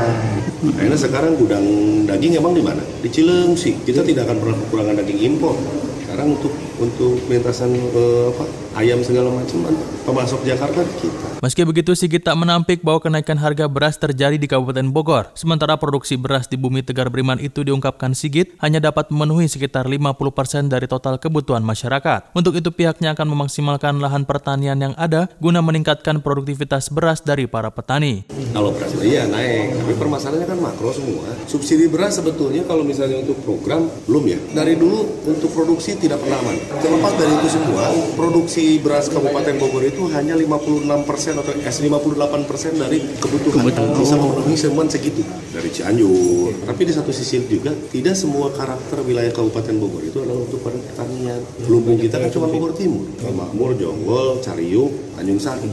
Karena 0.78 0.96
sekarang 0.96 1.34
gudang 1.34 1.66
daging 2.06 2.38
emang 2.38 2.54
di 2.54 2.62
mana? 2.62 2.80
Di 3.02 3.08
Cilengsi. 3.10 3.82
Kita 3.82 4.06
tidak 4.06 4.30
akan 4.30 4.36
pernah 4.38 4.56
kekurangan 4.62 4.94
daging 5.02 5.20
impor. 5.34 5.56
Sekarang 6.04 6.38
untuk 6.38 6.52
untuk 6.80 7.20
lintasan 7.28 7.70
uh, 7.92 8.32
apa 8.32 8.44
ayam 8.80 9.04
segala 9.04 9.28
macam 9.28 9.68
pemasok 10.08 10.40
Jakarta 10.48 10.80
kita. 10.98 11.28
Meski 11.40 11.62
begitu, 11.64 11.92
Sigit 11.96 12.20
tak 12.20 12.36
menampik 12.36 12.84
bahwa 12.84 13.00
kenaikan 13.00 13.36
harga 13.40 13.64
beras 13.64 13.96
terjadi 13.96 14.36
di 14.36 14.44
Kabupaten 14.44 14.92
Bogor. 14.92 15.32
Sementara 15.32 15.76
produksi 15.80 16.20
beras 16.20 16.48
di 16.48 16.60
bumi 16.60 16.84
Tegar 16.84 17.08
Beriman 17.08 17.40
itu 17.40 17.64
diungkapkan 17.64 18.12
Sigit 18.12 18.56
hanya 18.60 18.80
dapat 18.80 19.08
memenuhi 19.08 19.48
sekitar 19.48 19.88
50% 19.88 20.68
dari 20.68 20.84
total 20.84 21.16
kebutuhan 21.16 21.64
masyarakat. 21.64 22.32
Untuk 22.36 22.56
itu 22.60 22.68
pihaknya 22.72 23.16
akan 23.16 23.26
memaksimalkan 23.32 24.00
lahan 24.00 24.28
pertanian 24.28 24.76
yang 24.76 24.94
ada 25.00 25.32
guna 25.40 25.64
meningkatkan 25.64 26.20
produktivitas 26.20 26.92
beras 26.92 27.24
dari 27.24 27.48
para 27.48 27.72
petani. 27.72 28.28
Kalau 28.52 28.76
beras 28.76 28.92
iya 29.00 29.24
naik, 29.24 29.80
tapi 29.80 29.92
permasalahannya 29.96 30.48
kan 30.48 30.58
makro 30.60 30.92
semua. 30.92 31.24
Subsidi 31.48 31.88
beras 31.88 32.20
sebetulnya 32.20 32.64
kalau 32.68 32.84
misalnya 32.84 33.24
untuk 33.24 33.40
program 33.40 33.88
belum 34.04 34.24
ya. 34.28 34.38
Dari 34.60 34.76
dulu 34.76 35.24
untuk 35.24 35.50
produksi 35.56 35.96
tidak 35.96 36.20
pernah 36.20 36.36
aman. 36.44 36.56
Terlepas 36.70 37.12
dari 37.18 37.34
itu 37.34 37.48
semua, 37.50 37.90
produksi 38.14 38.78
beras 38.78 39.10
Kabupaten 39.10 39.58
Bogor 39.58 39.82
itu 39.82 40.06
hanya 40.14 40.38
56 40.38 40.86
persen 41.02 41.34
atau 41.34 41.50
eh, 41.50 41.66
58 41.66 42.46
persen 42.46 42.72
dari 42.78 43.02
kebutuhan. 43.18 43.74
kebutuhan. 43.74 43.98
Bisa 43.98 44.14
memenuhi 44.14 44.54
semua 44.54 44.86
segitu 44.86 45.26
dari 45.50 45.66
Cianjur. 45.74 46.54
Tapi 46.62 46.82
di 46.86 46.92
satu 46.94 47.10
sisi 47.10 47.42
juga 47.50 47.74
tidak 47.90 48.14
semua 48.14 48.54
karakter 48.54 49.02
wilayah 49.02 49.34
Kabupaten 49.34 49.74
Bogor 49.82 50.06
itu 50.06 50.22
adalah 50.22 50.46
untuk 50.46 50.62
pertanian. 50.62 51.42
Lumbung 51.66 51.98
kita 51.98 52.22
kan 52.22 52.30
cuma 52.30 52.46
Bogor 52.46 52.78
Timur, 52.78 53.02
Makmur, 53.18 53.74
Jonggol, 53.74 54.38
Cariung, 54.38 54.94
Tanjung 55.20 55.36
Sari. 55.36 55.68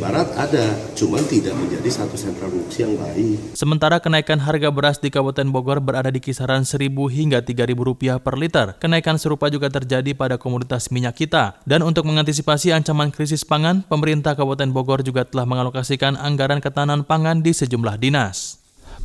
Barat 0.00 0.32
ada, 0.40 0.64
cuman 0.96 1.20
tidak 1.28 1.52
menjadi 1.60 1.92
satu 1.92 2.16
sentra 2.16 2.48
produksi 2.48 2.88
yang 2.88 2.96
baik. 2.96 3.52
Sementara 3.52 4.00
kenaikan 4.00 4.40
harga 4.40 4.72
beras 4.72 4.96
di 4.96 5.12
Kabupaten 5.12 5.44
Bogor 5.52 5.84
berada 5.84 6.08
di 6.08 6.24
kisaran 6.24 6.64
1.000 6.64 6.88
hingga 6.88 7.44
3.000 7.44 7.76
rupiah 7.76 8.16
per 8.16 8.40
liter. 8.40 8.80
Kenaikan 8.80 9.20
serupa 9.20 9.52
juga 9.52 9.68
terjadi 9.68 10.16
pada 10.16 10.40
komoditas 10.40 10.88
minyak 10.88 11.20
kita. 11.20 11.60
Dan 11.68 11.84
untuk 11.84 12.08
mengantisipasi 12.08 12.72
ancaman 12.72 13.12
krisis 13.12 13.44
pangan, 13.44 13.84
pemerintah 13.84 14.32
Kabupaten 14.32 14.72
Bogor 14.72 15.04
juga 15.04 15.28
telah 15.28 15.44
mengalokasikan 15.44 16.16
anggaran 16.16 16.64
ketahanan 16.64 17.04
pangan 17.04 17.44
di 17.44 17.52
sejumlah 17.52 18.00
dinas. 18.00 18.57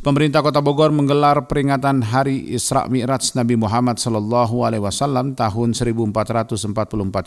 Pemerintah 0.04 0.44
Kota 0.44 0.60
Bogor 0.60 0.92
menggelar 0.92 1.48
peringatan 1.48 2.04
Hari 2.04 2.52
Isra 2.52 2.84
Mi'raj 2.92 3.32
Nabi 3.40 3.56
Muhammad 3.56 3.96
Sallallahu 3.96 4.60
Alaihi 4.60 4.84
Wasallam 4.84 5.32
tahun 5.32 5.72
1444 5.72 6.60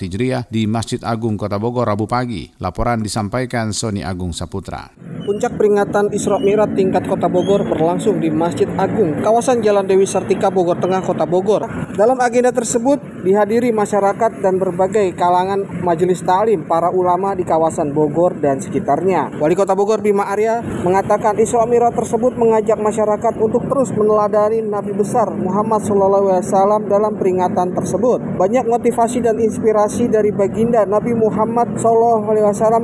Hijriah 0.05 0.45
di 0.45 0.69
Masjid 0.69 1.01
Agung 1.01 1.41
Kota 1.41 1.57
Bogor 1.57 1.89
Rabu 1.89 2.05
pagi. 2.05 2.53
Laporan 2.61 3.01
disampaikan 3.01 3.73
Sony 3.73 4.05
Agung 4.05 4.29
Saputra. 4.29 4.93
Puncak 5.25 5.57
peringatan 5.57 6.13
Isra 6.13 6.37
Mi'raj 6.37 6.77
tingkat 6.77 7.09
Kota 7.09 7.25
Bogor 7.25 7.65
berlangsung 7.65 8.21
di 8.21 8.29
Masjid 8.29 8.69
Agung, 8.77 9.25
kawasan 9.25 9.65
Jalan 9.65 9.89
Dewi 9.89 10.05
Sartika 10.05 10.53
Bogor 10.53 10.77
Tengah 10.77 11.01
Kota 11.01 11.25
Bogor. 11.25 11.65
Dalam 11.97 12.21
agenda 12.21 12.53
tersebut 12.53 13.01
dihadiri 13.25 13.73
masyarakat 13.73 14.37
dan 14.45 14.61
berbagai 14.61 15.17
kalangan 15.17 15.65
majelis 15.81 16.21
taklim 16.21 16.69
para 16.69 16.93
ulama 16.93 17.33
di 17.33 17.41
kawasan 17.41 17.89
Bogor 17.89 18.37
dan 18.37 18.61
sekitarnya. 18.61 19.33
Wali 19.41 19.57
Kota 19.57 19.73
Bogor 19.73 20.05
Bima 20.05 20.29
Arya 20.29 20.61
mengatakan 20.61 21.33
Isra 21.41 21.65
Mi'raj 21.65 21.97
tersebut 21.97 22.37
mengajak 22.37 22.66
mengajak 22.67 22.83
masyarakat 22.83 23.33
untuk 23.39 23.63
terus 23.71 23.95
meneladani 23.95 24.59
Nabi 24.59 24.91
besar 24.91 25.31
Muhammad 25.31 25.87
SAW 25.87 26.83
dalam 26.91 27.15
peringatan 27.15 27.71
tersebut. 27.71 28.19
Banyak 28.35 28.67
motivasi 28.67 29.23
dan 29.23 29.39
inspirasi 29.39 30.11
dari 30.11 30.35
baginda 30.35 30.83
Nabi 30.83 31.15
Muhammad 31.15 31.79
SAW 31.79 32.27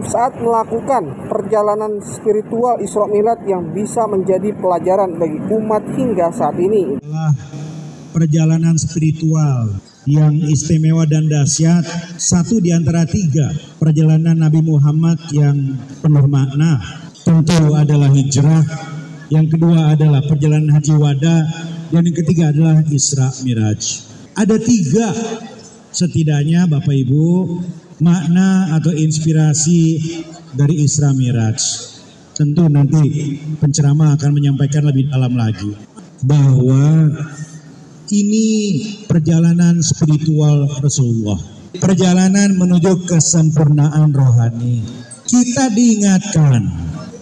saat 0.08 0.40
melakukan 0.40 1.28
perjalanan 1.28 2.00
spiritual 2.00 2.80
Isra 2.80 3.12
Mi'raj 3.12 3.44
yang 3.44 3.76
bisa 3.76 4.08
menjadi 4.08 4.56
pelajaran 4.56 5.20
bagi 5.20 5.44
umat 5.52 5.84
hingga 6.00 6.32
saat 6.32 6.56
ini. 6.64 7.04
Perjalanan 8.16 8.80
spiritual 8.80 9.84
yang 10.08 10.32
istimewa 10.48 11.04
dan 11.04 11.28
dahsyat 11.28 11.84
satu 12.16 12.64
di 12.64 12.72
antara 12.72 13.04
tiga 13.04 13.52
perjalanan 13.84 14.48
Nabi 14.48 14.64
Muhammad 14.64 15.20
yang 15.36 15.76
penuh 16.00 16.28
makna 16.32 16.80
tentu 17.28 17.72
adalah 17.76 18.12
hijrah 18.12 18.93
yang 19.34 19.50
kedua 19.50 19.98
adalah 19.98 20.22
perjalanan 20.22 20.78
haji 20.78 20.94
wada, 20.94 21.38
dan 21.90 22.06
yang 22.06 22.18
ketiga 22.22 22.54
adalah 22.54 22.86
Isra 22.86 23.34
Miraj. 23.42 24.06
Ada 24.38 24.62
tiga 24.62 25.10
setidaknya 25.90 26.70
Bapak 26.70 26.94
Ibu 26.94 27.26
makna 27.98 28.78
atau 28.78 28.94
inspirasi 28.94 29.98
dari 30.54 30.86
Isra 30.86 31.18
Miraj. 31.18 31.58
Tentu 32.38 32.66
nanti 32.70 33.38
penceramah 33.58 34.18
akan 34.18 34.32
menyampaikan 34.34 34.86
lebih 34.86 35.10
dalam 35.10 35.34
lagi 35.38 35.70
bahwa 36.26 37.10
ini 38.14 38.48
perjalanan 39.10 39.82
spiritual 39.82 40.70
Rasulullah. 40.82 41.42
Perjalanan 41.74 42.54
menuju 42.54 43.10
kesempurnaan 43.10 44.14
rohani. 44.14 44.86
Kita 45.26 45.74
diingatkan 45.74 46.62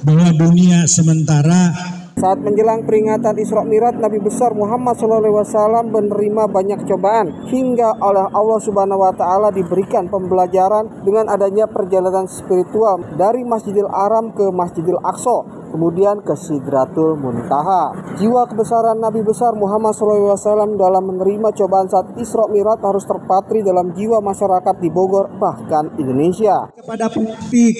bahwa 0.03 0.31
dunia 0.35 0.87
sementara 0.89 1.90
saat 2.17 2.39
menjelang 2.43 2.83
peringatan 2.83 3.37
Isra 3.39 3.63
Mi'raj 3.63 3.95
Nabi 3.99 4.19
besar 4.19 4.51
Muhammad 4.51 4.97
SAW 4.99 5.87
menerima 5.87 6.43
banyak 6.51 6.83
cobaan 6.87 7.47
hingga 7.47 7.95
oleh 8.01 8.27
Allah 8.31 8.59
Subhanahu 8.59 9.01
wa 9.01 9.13
taala 9.15 9.49
diberikan 9.53 10.11
pembelajaran 10.11 11.05
dengan 11.07 11.31
adanya 11.31 11.69
perjalanan 11.69 12.27
spiritual 12.27 13.01
dari 13.15 13.45
Masjidil 13.47 13.87
Aram 13.87 14.35
ke 14.35 14.49
Masjidil 14.51 14.99
Aqsa 14.99 15.61
kemudian 15.71 16.19
ke 16.19 16.35
Sidratul 16.35 17.15
Muntaha. 17.15 17.95
Jiwa 18.19 18.43
kebesaran 18.51 18.99
Nabi 18.99 19.23
besar 19.23 19.55
Muhammad 19.55 19.95
SAW 19.95 20.75
dalam 20.75 21.15
menerima 21.15 21.55
cobaan 21.55 21.87
saat 21.87 22.11
Isra 22.19 22.51
Mi'raj 22.51 22.83
harus 22.83 23.07
terpatri 23.07 23.63
dalam 23.63 23.95
jiwa 23.95 24.19
masyarakat 24.19 24.75
di 24.83 24.91
Bogor 24.91 25.31
bahkan 25.39 25.95
Indonesia. 25.95 26.67
Kepada 26.75 27.07
publik 27.07 27.79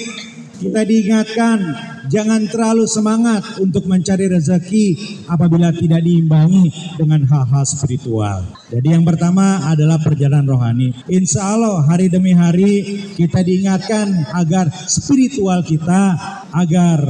kita 0.62 0.86
diingatkan 0.86 1.58
jangan 2.06 2.46
terlalu 2.46 2.86
semangat 2.86 3.41
untuk 3.58 3.89
mencari 3.89 4.30
rezeki 4.30 4.88
apabila 5.25 5.74
tidak 5.74 6.06
diimbangi 6.06 6.70
dengan 7.01 7.25
hal-hal 7.25 7.65
spiritual. 7.65 8.46
Jadi 8.70 8.94
yang 8.94 9.01
pertama 9.01 9.65
adalah 9.65 9.98
perjalanan 9.98 10.46
rohani. 10.46 10.94
Insya 11.10 11.58
Allah 11.58 11.82
hari 11.89 12.13
demi 12.13 12.38
hari 12.38 13.01
kita 13.18 13.41
diingatkan 13.41 14.30
agar 14.38 14.70
spiritual 14.86 15.65
kita, 15.65 16.13
agar 16.53 17.01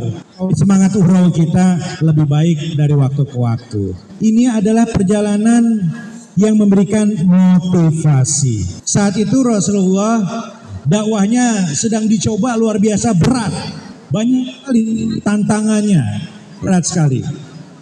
semangat 0.56 0.96
uhrawi 0.96 1.36
kita 1.36 2.00
lebih 2.00 2.26
baik 2.32 2.80
dari 2.80 2.96
waktu 2.96 3.24
ke 3.28 3.38
waktu. 3.38 3.84
Ini 4.24 4.64
adalah 4.64 4.88
perjalanan 4.88 5.92
yang 6.40 6.56
memberikan 6.56 7.12
motivasi. 7.12 8.82
Saat 8.88 9.20
itu 9.20 9.44
Rasulullah 9.44 10.24
dakwahnya 10.86 11.72
sedang 11.74 12.06
dicoba 12.10 12.58
luar 12.58 12.78
biasa 12.82 13.14
berat. 13.18 13.54
Banyak 14.12 14.44
sekali 14.60 14.82
tantangannya, 15.24 16.04
berat 16.60 16.84
sekali. 16.84 17.24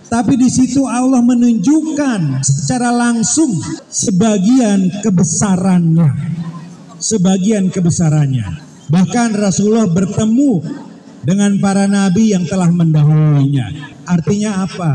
Tapi 0.09 0.33
di 0.37 0.49
situ 0.49 0.89
Allah 0.89 1.21
menunjukkan 1.21 2.41
secara 2.41 2.89
langsung 2.89 3.53
sebagian 3.89 5.01
kebesarannya. 5.05 6.09
Sebagian 6.97 7.69
kebesarannya. 7.69 8.65
Bahkan 8.89 9.37
Rasulullah 9.37 9.85
bertemu 9.85 10.65
dengan 11.21 11.61
para 11.61 11.85
nabi 11.85 12.33
yang 12.33 12.45
telah 12.49 12.73
mendahulunya. 12.73 13.69
Artinya 14.09 14.65
apa? 14.65 14.91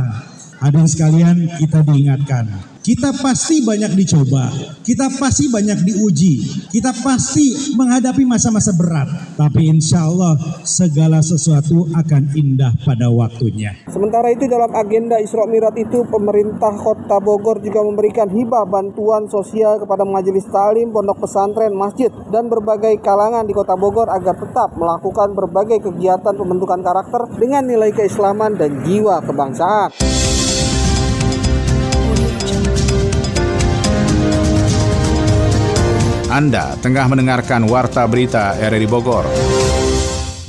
Hadirin 0.59 0.91
sekalian 0.91 1.37
kita 1.63 1.87
diingatkan 1.87 2.74
kita 2.85 3.17
pasti 3.17 3.65
banyak 3.65 3.97
dicoba, 3.97 4.53
kita 4.85 5.09
pasti 5.17 5.49
banyak 5.49 5.89
diuji, 5.89 6.69
kita 6.69 6.93
pasti 7.01 7.73
menghadapi 7.81 8.29
masa-masa 8.29 8.77
berat. 8.77 9.09
Tapi 9.41 9.73
insya 9.73 10.05
Allah 10.05 10.37
segala 10.69 11.25
sesuatu 11.25 11.89
akan 11.97 12.37
indah 12.37 12.77
pada 12.85 13.09
waktunya. 13.09 13.73
Sementara 13.89 14.29
itu 14.37 14.45
dalam 14.45 14.69
agenda 14.77 15.17
Isra 15.17 15.49
Mirat 15.49 15.81
itu 15.81 16.05
pemerintah 16.13 16.77
kota 16.77 17.25
Bogor 17.25 17.65
juga 17.65 17.81
memberikan 17.81 18.29
hibah 18.29 18.69
bantuan 18.69 19.33
sosial 19.33 19.81
kepada 19.81 20.05
majelis 20.05 20.45
talim, 20.53 20.93
pondok 20.93 21.25
pesantren, 21.25 21.73
masjid, 21.73 22.13
dan 22.29 22.53
berbagai 22.53 23.01
kalangan 23.01 23.49
di 23.49 23.57
kota 23.57 23.81
Bogor 23.81 24.13
agar 24.13 24.37
tetap 24.37 24.77
melakukan 24.77 25.33
berbagai 25.33 25.89
kegiatan 25.89 26.37
pembentukan 26.37 26.85
karakter 26.85 27.33
dengan 27.41 27.65
nilai 27.65 27.97
keislaman 27.97 28.61
dan 28.61 28.85
jiwa 28.85 29.25
kebangsaan. 29.25 29.89
Anda 36.35 36.75
tengah 36.83 37.07
mendengarkan 37.07 37.63
Warta 37.71 38.03
Berita 38.11 38.59
RRI 38.59 38.91
Bogor. 38.91 39.23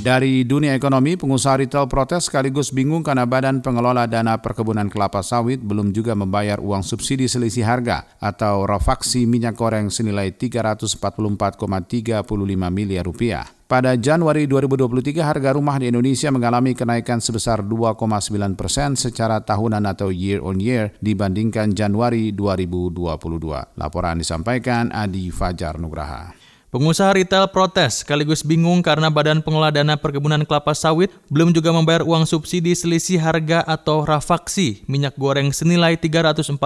Dari 0.02 0.42
dunia 0.42 0.74
ekonomi, 0.74 1.14
pengusaha 1.14 1.62
retail 1.62 1.86
protes 1.86 2.26
sekaligus 2.26 2.74
bingung 2.74 3.06
karena 3.06 3.22
Badan 3.22 3.62
Pengelola 3.62 4.10
Dana 4.10 4.34
Perkebunan 4.42 4.90
Kelapa 4.90 5.22
Sawit 5.22 5.62
belum 5.62 5.94
juga 5.94 6.18
membayar 6.18 6.58
uang 6.58 6.82
subsidi 6.82 7.30
selisih 7.30 7.62
harga 7.62 8.02
atau 8.18 8.66
rafaksi 8.66 9.30
minyak 9.30 9.54
goreng 9.54 9.86
senilai 9.86 10.34
344,35 10.34 11.54
miliar 12.74 13.06
rupiah. 13.06 13.55
Pada 13.66 13.98
Januari 13.98 14.46
2023, 14.46 15.26
harga 15.26 15.58
rumah 15.58 15.74
di 15.82 15.90
Indonesia 15.90 16.30
mengalami 16.30 16.70
kenaikan 16.70 17.18
sebesar 17.18 17.66
2,9 17.66 18.54
persen 18.54 18.94
secara 18.94 19.42
tahunan 19.42 19.82
atau 19.90 20.14
year 20.14 20.38
on 20.38 20.62
year 20.62 20.94
dibandingkan 21.02 21.74
Januari 21.74 22.30
2022. 22.30 23.10
Laporan 23.74 24.22
disampaikan 24.22 24.94
Adi 24.94 25.34
Fajar 25.34 25.82
Nugraha. 25.82 26.45
Pengusaha 26.76 27.08
retail 27.16 27.48
protes 27.48 28.04
sekaligus 28.04 28.44
bingung 28.44 28.84
karena 28.84 29.08
Badan 29.08 29.40
Pengelola 29.40 29.72
Dana 29.72 29.96
Perkebunan 29.96 30.44
Kelapa 30.44 30.76
Sawit 30.76 31.08
belum 31.32 31.56
juga 31.56 31.72
membayar 31.72 32.04
uang 32.04 32.28
subsidi 32.28 32.76
selisih 32.76 33.16
harga 33.16 33.64
atau 33.64 34.04
rafaksi 34.04 34.84
minyak 34.84 35.16
goreng 35.16 35.56
senilai 35.56 35.96
344,35 35.96 36.60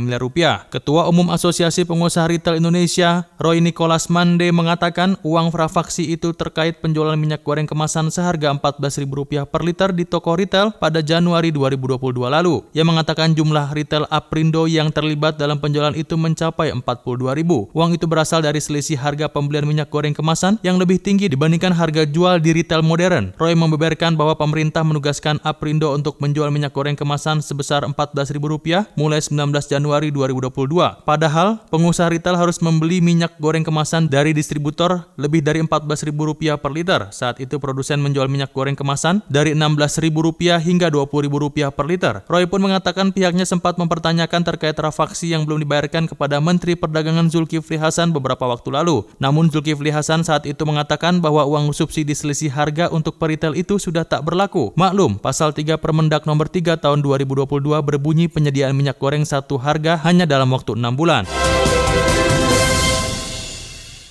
miliar 0.00 0.24
rupiah. 0.24 0.64
Ketua 0.72 1.04
Umum 1.04 1.28
Asosiasi 1.28 1.84
Pengusaha 1.84 2.24
Retail 2.24 2.64
Indonesia, 2.64 3.28
Roy 3.36 3.60
Nicholas 3.60 4.08
Mande 4.08 4.48
mengatakan 4.48 5.20
uang 5.20 5.52
rafaksi 5.52 6.08
itu 6.08 6.32
terkait 6.32 6.80
penjualan 6.80 7.20
minyak 7.20 7.44
goreng 7.44 7.68
kemasan 7.68 8.08
seharga 8.08 8.56
Rp14.000 8.56 9.52
per 9.52 9.68
liter 9.68 9.92
di 9.92 10.08
toko 10.08 10.32
retail 10.32 10.72
pada 10.80 11.04
Januari 11.04 11.52
2022 11.52 12.00
lalu. 12.24 12.64
Ia 12.72 12.88
mengatakan 12.88 13.36
jumlah 13.36 13.76
retail 13.76 14.08
Aprindo 14.08 14.64
yang 14.64 14.88
terlibat 14.88 15.36
dalam 15.36 15.60
penjualan 15.60 15.92
itu 15.92 16.16
mencapai 16.16 16.72
42.000. 16.72 17.76
Uang 17.76 17.90
itu 17.92 18.08
berasal 18.08 18.40
dari 18.40 18.61
selisih 18.62 18.94
harga 18.94 19.26
pembelian 19.26 19.66
minyak 19.66 19.90
goreng 19.90 20.14
kemasan 20.14 20.62
yang 20.62 20.78
lebih 20.78 21.02
tinggi 21.02 21.26
dibandingkan 21.26 21.74
harga 21.74 22.06
jual 22.06 22.38
di 22.38 22.54
retail 22.54 22.86
modern. 22.86 23.34
Roy 23.34 23.58
membeberkan 23.58 24.14
bahwa 24.14 24.38
pemerintah 24.38 24.86
menugaskan 24.86 25.42
Aprindo 25.42 25.90
untuk 25.90 26.22
menjual 26.22 26.54
minyak 26.54 26.70
goreng 26.70 26.94
kemasan 26.94 27.42
sebesar 27.42 27.82
Rp14.000 27.90 28.94
mulai 28.94 29.18
19 29.18 29.50
Januari 29.66 30.14
2022. 30.14 31.02
Padahal, 31.02 31.58
pengusaha 31.66 32.06
retail 32.06 32.38
harus 32.38 32.62
membeli 32.62 33.02
minyak 33.02 33.34
goreng 33.42 33.66
kemasan 33.66 34.06
dari 34.06 34.30
distributor 34.30 35.10
lebih 35.18 35.42
dari 35.42 35.58
Rp14.000 35.66 36.62
per 36.62 36.70
liter. 36.70 37.00
Saat 37.10 37.42
itu 37.42 37.58
produsen 37.58 37.98
menjual 37.98 38.30
minyak 38.30 38.54
goreng 38.54 38.78
kemasan 38.78 39.26
dari 39.26 39.58
Rp16.000 39.58 40.62
hingga 40.62 40.86
Rp20.000 40.94 41.74
per 41.74 41.86
liter. 41.90 42.14
Roy 42.30 42.46
pun 42.46 42.62
mengatakan 42.62 43.10
pihaknya 43.10 43.42
sempat 43.48 43.80
mempertanyakan 43.80 44.46
terkait 44.46 44.76
rafaksi 44.78 45.32
yang 45.32 45.42
belum 45.42 45.64
dibayarkan 45.64 46.06
kepada 46.06 46.38
Menteri 46.38 46.76
Perdagangan 46.76 47.32
Zulkifli 47.32 47.80
Hasan 47.80 48.12
beberapa 48.12 48.41
beberapa 48.42 48.58
waktu 48.58 48.70
lalu. 48.74 48.96
Namun 49.22 49.46
Zulkifli 49.46 49.94
Hasan 49.94 50.26
saat 50.26 50.42
itu 50.50 50.66
mengatakan 50.66 51.22
bahwa 51.22 51.46
uang 51.46 51.70
subsidi 51.70 52.10
selisih 52.10 52.50
harga 52.50 52.90
untuk 52.90 53.14
peritel 53.22 53.54
itu 53.54 53.78
sudah 53.78 54.02
tak 54.02 54.26
berlaku. 54.26 54.74
Maklum, 54.74 55.22
pasal 55.22 55.54
3 55.54 55.78
Permendak 55.78 56.26
nomor 56.26 56.50
3 56.50 56.74
tahun 56.82 57.06
2022 57.06 57.46
berbunyi 57.86 58.26
penyediaan 58.26 58.74
minyak 58.74 58.98
goreng 58.98 59.22
satu 59.22 59.62
harga 59.62 59.94
hanya 60.02 60.26
dalam 60.26 60.50
waktu 60.50 60.74
6 60.74 60.98
bulan. 60.98 61.22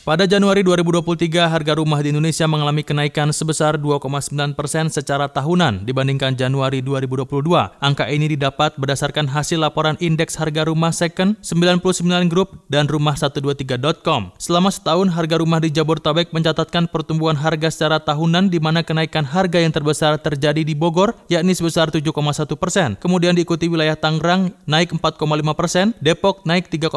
Pada 0.02 0.26
Januari 0.26 0.66
2023, 0.66 1.46
harga 1.46 1.78
rumah 1.78 2.02
di 2.02 2.10
Indonesia 2.10 2.50
mengalami 2.50 2.82
kenaikan 2.82 3.30
sebesar 3.30 3.78
2,9 3.78 4.58
persen 4.58 4.90
secara 4.90 5.30
tahunan 5.30 5.86
dibandingkan 5.86 6.34
Januari 6.34 6.82
2022. 6.82 7.30
Angka 7.78 8.10
ini 8.10 8.34
didapat 8.34 8.74
berdasarkan 8.82 9.30
hasil 9.30 9.62
laporan 9.62 10.02
indeks 10.02 10.42
harga 10.42 10.66
rumah 10.66 10.90
second 10.90 11.38
99 11.46 12.34
Group 12.34 12.66
dan 12.66 12.90
rumah123.com. 12.90 14.34
Selama 14.42 14.74
setahun, 14.74 15.14
harga 15.14 15.38
rumah 15.38 15.62
di 15.62 15.70
Jabodetabek 15.70 16.34
mencatatkan 16.34 16.90
pertumbuhan 16.90 17.38
harga 17.38 17.70
secara 17.70 18.02
tahunan 18.02 18.50
di 18.50 18.58
mana 18.58 18.82
kenaikan 18.82 19.22
harga 19.22 19.62
yang 19.62 19.70
terbesar 19.70 20.18
terjadi 20.18 20.66
di 20.66 20.74
Bogor, 20.74 21.14
yakni 21.30 21.54
sebesar 21.54 21.94
7,1 21.94 22.10
persen. 22.58 22.98
Kemudian 22.98 23.38
diikuti 23.38 23.70
wilayah 23.70 23.94
Tangerang 23.94 24.50
naik 24.66 24.98
4,5 24.98 25.30
persen, 25.54 25.94
Depok 26.02 26.42
naik 26.50 26.74
3,8 26.74 26.90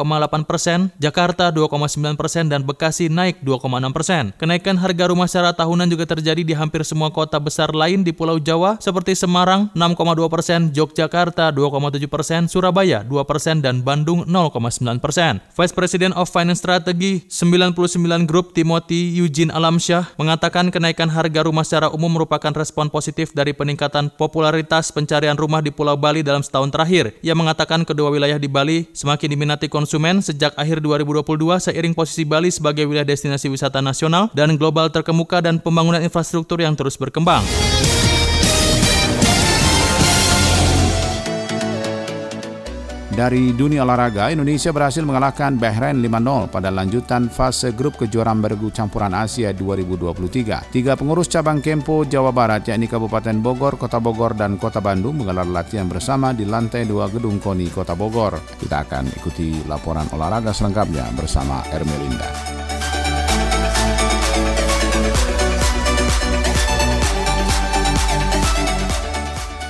persen, 0.49 0.89
Jakarta 0.97 1.53
2,9 1.53 2.17
persen, 2.17 2.49
dan 2.49 2.65
Bekasi 2.65 2.94
Bekasi 2.95 3.11
naik 3.11 3.43
2,6 3.43 3.91
persen. 3.91 4.23
Kenaikan 4.39 4.79
harga 4.79 5.11
rumah 5.11 5.27
secara 5.27 5.51
tahunan 5.51 5.91
juga 5.91 6.07
terjadi 6.07 6.47
di 6.47 6.55
hampir 6.55 6.79
semua 6.87 7.11
kota 7.11 7.35
besar 7.43 7.75
lain 7.75 8.07
di 8.07 8.15
Pulau 8.15 8.39
Jawa 8.39 8.79
seperti 8.79 9.19
Semarang 9.19 9.67
6,2 9.75 10.31
persen, 10.31 10.71
Yogyakarta 10.71 11.51
2,7 11.51 12.07
persen, 12.07 12.47
Surabaya 12.47 13.03
2 13.03 13.11
persen, 13.27 13.59
dan 13.59 13.83
Bandung 13.83 14.23
0,9 14.23 15.03
persen. 15.03 15.43
Vice 15.43 15.75
President 15.75 16.15
of 16.15 16.31
Finance 16.31 16.63
Strategy 16.63 17.27
99 17.27 17.75
Group 18.23 18.55
Timothy 18.55 19.11
Eugene 19.11 19.51
Alamsyah 19.51 20.15
mengatakan 20.15 20.71
kenaikan 20.71 21.11
harga 21.11 21.43
rumah 21.43 21.67
secara 21.67 21.91
umum 21.91 22.15
merupakan 22.15 22.55
respon 22.55 22.87
positif 22.87 23.35
dari 23.35 23.51
peningkatan 23.51 24.07
popularitas 24.15 24.95
pencarian 24.95 25.35
rumah 25.35 25.59
di 25.59 25.67
Pulau 25.67 25.99
Bali 25.99 26.23
dalam 26.23 26.39
setahun 26.39 26.71
terakhir. 26.71 27.11
Ia 27.19 27.35
mengatakan 27.35 27.83
kedua 27.83 28.07
wilayah 28.07 28.39
di 28.39 28.47
Bali 28.47 28.87
semakin 28.95 29.35
diminati 29.35 29.67
konsumen 29.67 30.23
sejak 30.23 30.55
akhir 30.55 30.79
2022 30.79 31.59
seiring 31.59 31.91
posisi 31.91 32.23
Bali 32.23 32.47
sebagai 32.47 32.84
sebagai 32.85 33.01
wilayah 33.01 33.09
destinasi 33.09 33.49
wisata 33.49 33.81
nasional 33.81 34.29
dan 34.37 34.53
global 34.61 34.93
terkemuka 34.93 35.41
dan 35.41 35.57
pembangunan 35.57 36.05
infrastruktur 36.05 36.61
yang 36.61 36.77
terus 36.77 36.93
berkembang. 37.01 37.41
Dari 43.15 43.55
dunia 43.55 43.87
olahraga, 43.87 44.27
Indonesia 44.27 44.75
berhasil 44.75 44.99
mengalahkan 44.99 45.55
Bahrain 45.55 45.95
5-0 46.03 46.51
pada 46.51 46.67
lanjutan 46.67 47.31
fase 47.31 47.71
grup 47.71 47.95
kejuaraan 47.95 48.43
bergu 48.43 48.67
campuran 48.75 49.15
Asia 49.15 49.55
2023. 49.55 50.75
Tiga 50.75 50.99
pengurus 50.99 51.31
cabang 51.31 51.63
Kempo 51.63 52.03
Jawa 52.03 52.35
Barat, 52.35 52.67
yakni 52.67 52.91
Kabupaten 52.91 53.39
Bogor, 53.39 53.79
Kota 53.79 54.03
Bogor, 54.03 54.35
dan 54.35 54.59
Kota 54.59 54.83
Bandung 54.83 55.23
menggelar 55.23 55.47
latihan 55.47 55.87
bersama 55.87 56.35
di 56.35 56.43
lantai 56.43 56.83
dua 56.83 57.07
gedung 57.07 57.39
KONI 57.39 57.71
Kota 57.71 57.95
Bogor. 57.95 58.35
Kita 58.59 58.83
akan 58.83 59.07
ikuti 59.15 59.63
laporan 59.63 60.11
olahraga 60.11 60.51
selengkapnya 60.51 61.07
bersama 61.15 61.63
Ermelinda. 61.71 62.64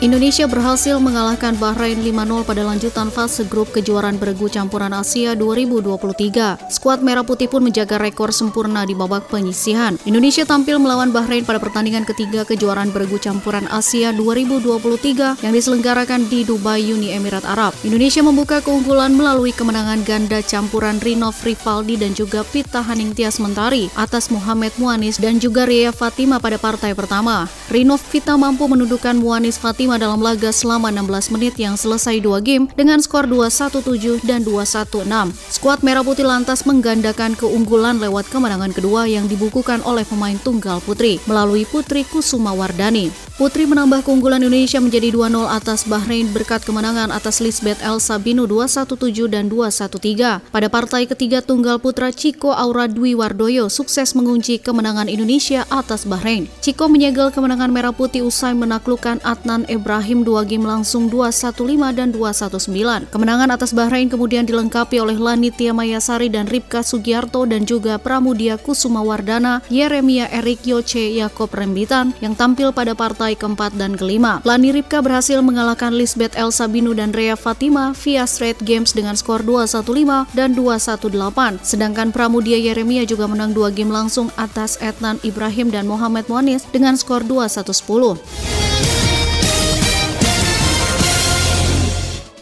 Indonesia 0.05 0.45
berhasil 0.45 1.01
mengalahkan 1.01 1.57
Bahrain 1.57 1.97
5-0 1.97 2.45
pada 2.45 2.61
lanjutan 2.61 3.09
fase 3.09 3.41
grup 3.49 3.73
kejuaraan 3.73 4.21
beregu 4.21 4.45
campuran 4.45 4.93
Asia 4.93 5.33
2023. 5.33 6.69
Skuad 6.69 7.01
Merah 7.01 7.25
Putih 7.25 7.49
pun 7.49 7.65
menjaga 7.65 7.97
rekor 7.97 8.29
sempurna 8.29 8.85
di 8.85 8.93
babak 8.93 9.25
penyisihan. 9.33 9.97
Indonesia 10.05 10.45
tampil 10.45 10.77
melawan 10.77 11.09
Bahrain 11.09 11.41
pada 11.41 11.57
pertandingan 11.57 12.05
ketiga 12.05 12.45
kejuaraan 12.45 12.93
beregu 12.93 13.17
campuran 13.17 13.65
Asia 13.65 14.13
2023 14.13 15.41
yang 15.41 15.53
diselenggarakan 15.57 16.29
di 16.29 16.45
Dubai, 16.45 16.85
Uni 16.85 17.09
Emirat 17.09 17.41
Arab. 17.41 17.73
Indonesia 17.81 18.21
membuka 18.21 18.61
keunggulan 18.61 19.09
melalui 19.09 19.57
kemenangan 19.57 20.05
ganda 20.05 20.37
campuran 20.45 21.01
Rinov 21.01 21.33
Rivaldi 21.41 21.97
dan 21.97 22.13
juga 22.13 22.45
Pita 22.45 22.85
Haningtyas 22.85 23.41
Mentari 23.41 23.89
atas 23.97 24.29
Muhammad 24.29 24.69
Muanis 24.77 25.17
dan 25.17 25.41
juga 25.41 25.65
Ria 25.65 25.89
Fatima 25.89 26.37
pada 26.37 26.61
partai 26.61 26.93
pertama. 26.93 27.49
Rinov 27.73 28.05
Vita 28.13 28.37
mampu 28.37 28.69
menundukkan 28.69 29.17
Muanis 29.17 29.57
Fatima 29.57 29.94
dalam 29.97 30.21
laga 30.21 30.53
selama 30.53 30.93
16 30.93 31.33
menit 31.33 31.53
yang 31.57 31.79
selesai 31.79 32.21
dua 32.21 32.39
game 32.39 32.69
dengan 32.77 33.01
skor 33.01 33.25
2-1-7 33.25 34.23
dan 34.23 34.45
2-1-6. 34.45 35.07
Skuad 35.49 35.79
Merah 35.81 36.05
Putih 36.05 36.27
lantas 36.27 36.63
menggandakan 36.63 37.33
keunggulan 37.33 37.97
lewat 37.97 38.29
kemenangan 38.29 38.71
kedua 38.71 39.09
yang 39.09 39.25
dibukukan 39.25 39.81
oleh 39.83 40.05
pemain 40.05 40.37
tunggal 40.39 40.83
putri 40.83 41.17
melalui 41.25 41.65
Putri 41.65 42.05
Kusuma 42.05 42.53
Wardani. 42.53 43.24
Putri 43.35 43.67
menambah 43.67 44.07
keunggulan 44.07 44.39
Indonesia 44.39 44.79
menjadi 44.79 45.11
2-0 45.11 45.51
atas 45.51 45.83
Bahrain 45.83 46.23
berkat 46.31 46.63
kemenangan 46.63 47.11
atas 47.11 47.43
Lisbeth 47.43 47.83
El 47.83 47.99
Sabino 47.99 48.47
2-1-7 48.47 49.27
dan 49.27 49.51
2-1-3. 49.51 50.39
Pada 50.55 50.67
partai 50.71 51.03
ketiga 51.03 51.43
tunggal 51.43 51.75
putra 51.83 52.15
Ciko 52.15 52.55
Aura 52.55 52.87
Dwi 52.87 53.11
Wardoyo 53.11 53.67
sukses 53.67 54.15
mengunci 54.15 54.55
kemenangan 54.55 55.11
Indonesia 55.11 55.67
atas 55.67 56.07
Bahrain. 56.07 56.47
Ciko 56.63 56.87
menyegel 56.87 57.27
kemenangan 57.27 57.75
Merah 57.75 57.91
Putih 57.91 58.23
usai 58.23 58.55
menaklukkan 58.55 59.19
Adnan 59.27 59.67
Ibrahim 59.67 60.23
dua 60.23 60.47
game 60.47 60.63
langsung 60.63 61.11
2-1-5 61.11 61.91
dan 61.91 62.15
2-1-9. 62.15 63.11
Kemenangan 63.11 63.51
atas 63.51 63.75
Bahrain 63.75 64.07
kemudian 64.07 64.47
dilengkapi 64.47 64.95
oleh 65.03 65.19
Lani 65.19 65.51
Mayasari 65.51 66.31
dan 66.31 66.47
Ripka 66.47 66.87
Sugiarto 66.87 67.43
dan 67.43 67.67
juga 67.67 67.99
Pramudia 67.99 68.55
Kusuma 68.55 69.03
Wardana, 69.03 69.59
Yeremia 69.67 70.31
Erik 70.31 70.63
Yoce 70.63 71.11
Yakob 71.19 71.51
Rembitan 71.51 72.15
yang 72.23 72.31
tampil 72.31 72.71
pada 72.71 72.95
partai 72.95 73.24
partai 73.25 73.41
keempat 73.41 73.73
dan 73.73 73.97
kelima. 73.97 74.37
Lani 74.45 74.69
Ripka 74.69 75.01
berhasil 75.01 75.41
mengalahkan 75.41 75.89
Lisbeth 75.89 76.37
El 76.37 76.53
Sabinu 76.53 76.93
dan 76.93 77.09
Rea 77.09 77.33
Fatima 77.33 77.89
via 77.97 78.29
straight 78.29 78.61
games 78.61 78.93
dengan 78.93 79.17
skor 79.17 79.41
2-1-5 79.41 80.29
dan 80.37 80.53
2-1-8. 80.53 81.65
Sedangkan 81.65 82.13
Pramudia 82.13 82.61
Yeremia 82.61 83.01
juga 83.09 83.25
menang 83.25 83.57
dua 83.57 83.73
game 83.73 83.89
langsung 83.89 84.29
atas 84.37 84.77
Etnan 84.77 85.17
Ibrahim 85.25 85.73
dan 85.73 85.89
Muhammad 85.89 86.29
Monis 86.29 86.69
dengan 86.69 86.93
skor 86.93 87.25
2-1-10. 87.25 88.74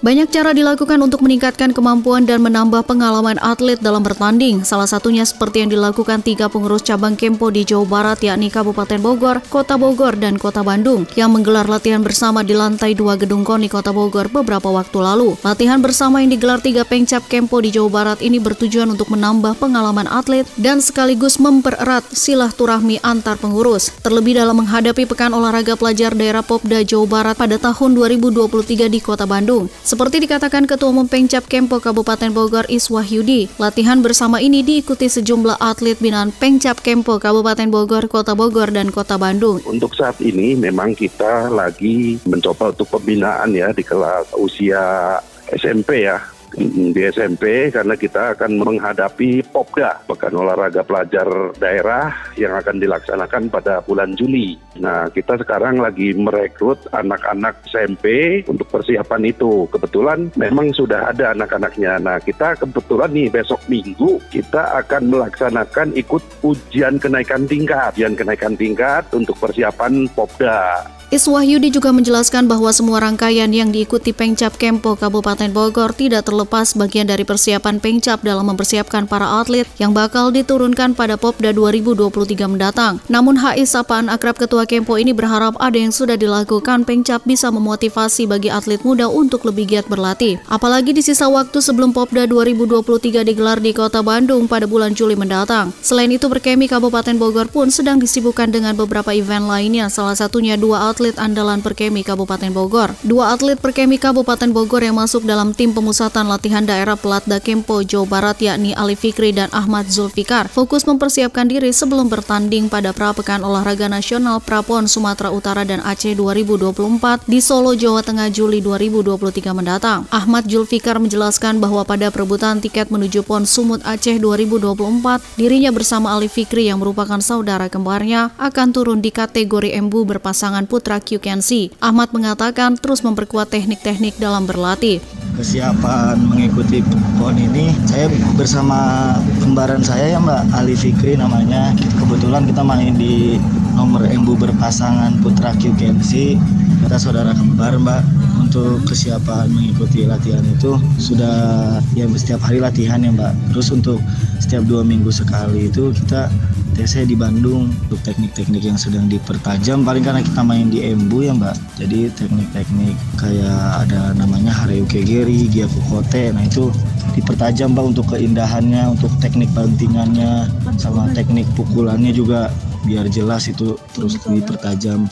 Banyak 0.03 0.35
cara 0.35 0.51
dilakukan 0.51 0.99
untuk 0.99 1.23
meningkatkan 1.23 1.71
kemampuan 1.71 2.27
dan 2.27 2.43
menambah 2.43 2.83
pengalaman 2.83 3.39
atlet 3.39 3.79
dalam 3.79 4.03
bertanding. 4.03 4.59
Salah 4.67 4.83
satunya 4.83 5.23
seperti 5.23 5.63
yang 5.63 5.71
dilakukan 5.71 6.19
tiga 6.19 6.51
pengurus 6.51 6.83
cabang 6.83 7.15
Kempo 7.15 7.47
di 7.47 7.63
Jawa 7.63 7.87
Barat 7.87 8.19
yakni 8.19 8.51
Kabupaten 8.51 8.99
Bogor, 8.99 9.39
Kota 9.47 9.79
Bogor, 9.79 10.19
dan 10.19 10.35
Kota 10.35 10.59
Bandung 10.59 11.07
yang 11.15 11.31
menggelar 11.31 11.71
latihan 11.71 12.03
bersama 12.03 12.43
di 12.43 12.51
lantai 12.51 12.99
dua 12.99 13.15
gedung 13.15 13.47
KONI 13.47 13.71
Kota 13.71 13.95
Bogor 13.95 14.27
beberapa 14.27 14.75
waktu 14.75 14.99
lalu. 14.99 15.39
Latihan 15.39 15.79
bersama 15.79 16.19
yang 16.19 16.35
digelar 16.35 16.59
tiga 16.59 16.83
pengcap 16.83 17.23
Kempo 17.31 17.63
di 17.63 17.71
Jawa 17.71 17.87
Barat 17.87 18.19
ini 18.19 18.43
bertujuan 18.43 18.91
untuk 18.91 19.07
menambah 19.07 19.55
pengalaman 19.55 20.11
atlet 20.11 20.43
dan 20.59 20.83
sekaligus 20.83 21.39
mempererat 21.39 22.03
silaturahmi 22.11 22.99
antar 23.07 23.39
pengurus. 23.39 23.95
Terlebih 24.03 24.35
dalam 24.35 24.59
menghadapi 24.59 25.07
Pekan 25.07 25.31
Olahraga 25.31 25.79
Pelajar 25.79 26.11
Daerah 26.11 26.43
Popda 26.43 26.83
Jawa 26.83 27.07
Barat 27.07 27.39
pada 27.39 27.55
tahun 27.55 27.95
2023 27.95 28.91
di 28.91 28.99
Kota 28.99 29.23
Bandung. 29.23 29.71
Seperti 29.93 30.25
dikatakan 30.25 30.65
Ketua 30.65 30.89
Umum 30.89 31.05
Pengcap 31.05 31.45
Kempo 31.45 31.77
Kabupaten 31.77 32.33
Bogor 32.33 32.65
Iswahyudi, 32.65 33.45
latihan 33.61 34.01
bersama 34.01 34.41
ini 34.41 34.65
diikuti 34.65 35.05
sejumlah 35.05 35.61
atlet 35.61 36.01
binaan 36.01 36.33
Pengcap 36.33 36.81
Kempo 36.81 37.21
Kabupaten 37.21 37.69
Bogor, 37.69 38.09
Kota 38.09 38.33
Bogor, 38.33 38.73
dan 38.73 38.89
Kota 38.89 39.21
Bandung. 39.21 39.61
Untuk 39.69 39.93
saat 39.93 40.17
ini 40.17 40.57
memang 40.57 40.97
kita 40.97 41.45
lagi 41.53 42.17
mencoba 42.25 42.73
untuk 42.73 42.89
pembinaan 42.89 43.53
ya 43.53 43.69
di 43.69 43.85
kelas 43.85 44.33
usia 44.33 45.21
SMP 45.53 46.09
ya 46.09 46.17
di 46.57 47.01
SMP 47.09 47.73
karena 47.73 47.97
kita 47.97 48.37
akan 48.37 48.61
menghadapi 48.61 49.41
Popda, 49.49 50.05
Pekan 50.05 50.37
Olahraga 50.37 50.85
Pelajar 50.85 51.25
Daerah 51.57 52.13
yang 52.37 52.53
akan 52.53 52.77
dilaksanakan 52.77 53.49
pada 53.49 53.81
bulan 53.81 54.13
Juli. 54.13 54.57
Nah, 54.77 55.09
kita 55.09 55.41
sekarang 55.41 55.81
lagi 55.81 56.13
merekrut 56.13 56.89
anak-anak 56.93 57.57
SMP 57.69 58.41
untuk 58.45 58.69
persiapan 58.69 59.29
itu. 59.29 59.65
Kebetulan 59.69 60.29
memang 60.37 60.73
sudah 60.73 61.09
ada 61.09 61.33
anak-anaknya. 61.33 61.97
Nah, 62.01 62.17
kita 62.21 62.57
kebetulan 62.57 63.09
nih 63.13 63.29
besok 63.33 63.61
Minggu 63.69 64.21
kita 64.29 64.77
akan 64.83 65.09
melaksanakan 65.09 65.95
ikut 65.97 66.21
ujian 66.45 66.99
kenaikan 67.01 67.49
tingkat, 67.49 67.95
ujian 67.97 68.13
kenaikan 68.13 68.53
tingkat 68.53 69.07
untuk 69.15 69.37
persiapan 69.39 70.05
Popda. 70.13 70.85
Iswahyudi 71.13 71.69
juga 71.69 71.93
menjelaskan 71.93 72.49
bahwa 72.49 72.73
semua 72.73 72.97
rangkaian 72.97 73.45
yang 73.53 73.69
diikuti 73.69 74.09
Pengcap 74.09 74.57
Kempo 74.57 74.97
Kabupaten 74.97 75.53
Bogor 75.53 75.93
tidak 75.93 76.25
terlepas 76.25 76.73
bagian 76.73 77.05
dari 77.05 77.21
persiapan 77.21 77.77
Pengcap 77.77 78.25
dalam 78.25 78.49
mempersiapkan 78.49 79.05
para 79.05 79.37
atlet 79.37 79.69
yang 79.77 79.93
bakal 79.93 80.33
diturunkan 80.33 80.97
pada 80.97 81.13
Popda 81.13 81.53
2023 81.53 82.09
mendatang. 82.49 82.97
Namun 83.13 83.37
HI 83.37 83.61
Sapaan 83.61 84.09
Akrab 84.09 84.41
Ketua 84.41 84.65
Kempo 84.65 84.97
ini 84.97 85.13
berharap 85.13 85.53
ada 85.61 85.77
yang 85.77 85.93
sudah 85.93 86.17
dilakukan 86.17 86.81
Pengcap 86.81 87.21
bisa 87.29 87.53
memotivasi 87.53 88.25
bagi 88.25 88.49
atlet 88.49 88.81
muda 88.81 89.05
untuk 89.05 89.45
lebih 89.45 89.69
giat 89.69 89.85
berlatih. 89.85 90.41
Apalagi 90.49 90.97
di 90.97 91.05
sisa 91.05 91.29
waktu 91.29 91.61
sebelum 91.61 91.93
Popda 91.93 92.25
2023 92.25 93.21
digelar 93.21 93.61
di 93.61 93.69
Kota 93.69 94.01
Bandung 94.01 94.49
pada 94.49 94.65
bulan 94.65 94.97
Juli 94.97 95.13
mendatang. 95.13 95.77
Selain 95.85 96.09
itu, 96.09 96.25
Perkemi 96.25 96.65
Kabupaten 96.65 97.13
Bogor 97.21 97.53
pun 97.53 97.69
sedang 97.69 98.01
disibukkan 98.01 98.49
dengan 98.49 98.73
beberapa 98.73 99.13
event 99.13 99.45
lainnya, 99.45 99.93
salah 99.93 100.17
satunya 100.17 100.57
dua 100.57 100.89
atlet 100.89 101.02
atlet 101.03 101.19
andalan 101.19 101.59
Perkemi 101.59 101.99
Kabupaten 101.99 102.47
Bogor. 102.55 102.95
Dua 103.03 103.35
atlet 103.35 103.59
Perkemi 103.59 103.99
Kabupaten 103.99 104.47
Bogor 104.55 104.87
yang 104.87 104.95
masuk 104.95 105.27
dalam 105.27 105.51
tim 105.51 105.75
pemusatan 105.75 106.31
latihan 106.31 106.63
daerah 106.63 106.95
Pelatda 106.95 107.43
Kempo 107.43 107.83
Jawa 107.83 108.07
Barat 108.07 108.39
yakni 108.39 108.71
Ali 108.71 108.95
Fikri 108.95 109.35
dan 109.35 109.51
Ahmad 109.51 109.91
Zulfikar 109.91 110.47
fokus 110.47 110.87
mempersiapkan 110.87 111.51
diri 111.51 111.75
sebelum 111.75 112.07
bertanding 112.07 112.71
pada 112.71 112.95
Prapekan 112.95 113.43
Olahraga 113.43 113.91
Nasional 113.91 114.39
Prapon 114.39 114.87
Sumatera 114.87 115.27
Utara 115.27 115.67
dan 115.67 115.83
Aceh 115.83 116.15
2024 116.15 117.27
di 117.27 117.43
Solo, 117.43 117.75
Jawa 117.75 117.99
Tengah 117.99 118.31
Juli 118.31 118.63
2023 118.63 119.51
mendatang. 119.51 120.07
Ahmad 120.07 120.47
Zulfikar 120.47 121.03
menjelaskan 121.03 121.59
bahwa 121.59 121.83
pada 121.83 122.15
perebutan 122.15 122.63
tiket 122.63 122.87
menuju 122.87 123.27
PON 123.27 123.43
Sumut 123.43 123.83
Aceh 123.83 124.15
2024, 124.23 125.19
dirinya 125.35 125.75
bersama 125.75 126.15
Ali 126.15 126.31
Fikri 126.31 126.71
yang 126.71 126.79
merupakan 126.79 127.19
saudara 127.19 127.67
kembarnya 127.67 128.31
akan 128.39 128.71
turun 128.71 129.03
di 129.03 129.11
kategori 129.11 129.75
embu 129.75 130.07
berpasangan 130.07 130.63
putra 130.63 130.92
Putra 130.93 131.09
QCanC. 131.09 131.73
Ahmad 131.81 132.13
mengatakan 132.13 132.77
terus 132.77 133.01
memperkuat 133.01 133.49
teknik-teknik 133.49 134.13
dalam 134.21 134.45
berlatih. 134.45 135.01
Kesiapan 135.33 136.21
mengikuti 136.21 136.85
PON 137.17 137.33
ini, 137.33 137.73
saya 137.89 138.05
bersama 138.37 139.09
kembaran 139.41 139.81
saya 139.81 140.13
ya 140.13 140.21
Mbak 140.21 140.53
Ali 140.53 140.77
Fikri 140.77 141.17
namanya. 141.17 141.73
Kebetulan 141.97 142.45
kita 142.45 142.61
main 142.61 142.93
di 142.93 143.41
nomor 143.73 144.05
embu 144.05 144.37
berpasangan 144.37 145.17
Putra 145.25 145.57
QCanC. 145.57 146.37
Kita 146.85 146.97
saudara 147.01 147.33
kembar 147.33 147.73
Mbak 147.73 148.01
untuk 148.45 148.85
kesiapan 148.85 149.49
mengikuti 149.49 150.05
latihan 150.05 150.45
itu 150.45 150.77
sudah 151.01 151.81
ya 151.97 152.05
setiap 152.13 152.45
hari 152.45 152.61
latihan 152.61 153.01
ya 153.01 153.09
Mbak. 153.09 153.33
Terus 153.49 153.73
untuk 153.73 153.97
setiap 154.37 154.61
dua 154.69 154.85
minggu 154.85 155.09
sekali 155.09 155.73
itu 155.73 155.89
kita 155.89 156.29
TC 156.73 157.07
di 157.07 157.15
Bandung 157.15 157.69
untuk 157.87 158.01
teknik-teknik 158.01 158.65
yang 158.65 158.77
sedang 158.77 159.05
dipertajam. 159.07 159.85
Paling 159.85 160.03
karena 160.03 160.21
kita 160.25 160.41
main 160.41 160.67
di 160.67 160.83
Embu 160.83 161.23
ya 161.23 161.33
mbak. 161.37 161.55
Jadi 161.77 162.09
teknik-teknik 162.13 162.95
kayak 163.17 163.87
ada 163.87 164.17
namanya 164.17 164.51
Hareu 164.51 164.83
Kegeri, 164.89 165.47
Gyakukote 165.47 166.33
nah 166.33 166.43
itu 166.43 166.73
dipertajam 167.13 167.77
mbak 167.77 167.93
untuk 167.93 168.05
keindahannya 168.11 168.89
untuk 168.89 169.13
teknik 169.21 169.49
bantingannya 169.53 170.49
sama 170.81 171.07
teknik 171.13 171.45
pukulannya 171.53 172.09
juga 172.09 172.49
biar 172.83 173.07
jelas 173.07 173.47
itu 173.47 173.79
terus 173.95 174.19
dipertajam 174.27 175.07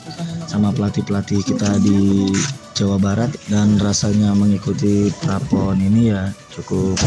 sama 0.52 0.76
pelatih-pelatih 0.76 1.40
kita 1.48 1.80
di 1.80 2.28
Jawa 2.76 3.00
Barat. 3.00 3.32
Dan 3.48 3.80
rasanya 3.80 4.36
mengikuti 4.36 5.08
prapon 5.24 5.80
ini 5.80 6.12
ya 6.12 6.28
cukup 6.52 7.00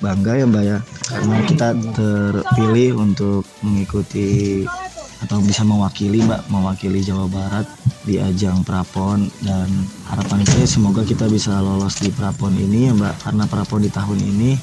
bangga 0.00 0.36
ya 0.36 0.44
Mbak 0.48 0.64
ya. 0.64 0.78
Karena 1.08 1.36
kita 1.48 1.68
terpilih 1.96 3.00
untuk 3.00 3.44
mengikuti 3.64 4.64
atau 5.20 5.36
bisa 5.44 5.60
mewakili 5.68 6.24
Mbak 6.24 6.48
mewakili 6.48 7.04
Jawa 7.04 7.28
Barat 7.28 7.66
di 8.08 8.16
ajang 8.16 8.64
Prapon. 8.64 9.28
Dan 9.44 9.68
harapan 10.08 10.44
saya 10.48 10.64
semoga 10.64 11.04
kita 11.04 11.28
bisa 11.28 11.60
lolos 11.60 12.00
di 12.00 12.08
Prapon 12.08 12.56
ini 12.56 12.88
ya 12.88 12.92
Mbak. 12.96 13.14
Karena 13.28 13.44
Prapon 13.44 13.84
di 13.84 13.90
tahun 13.92 14.18
ini 14.20 14.56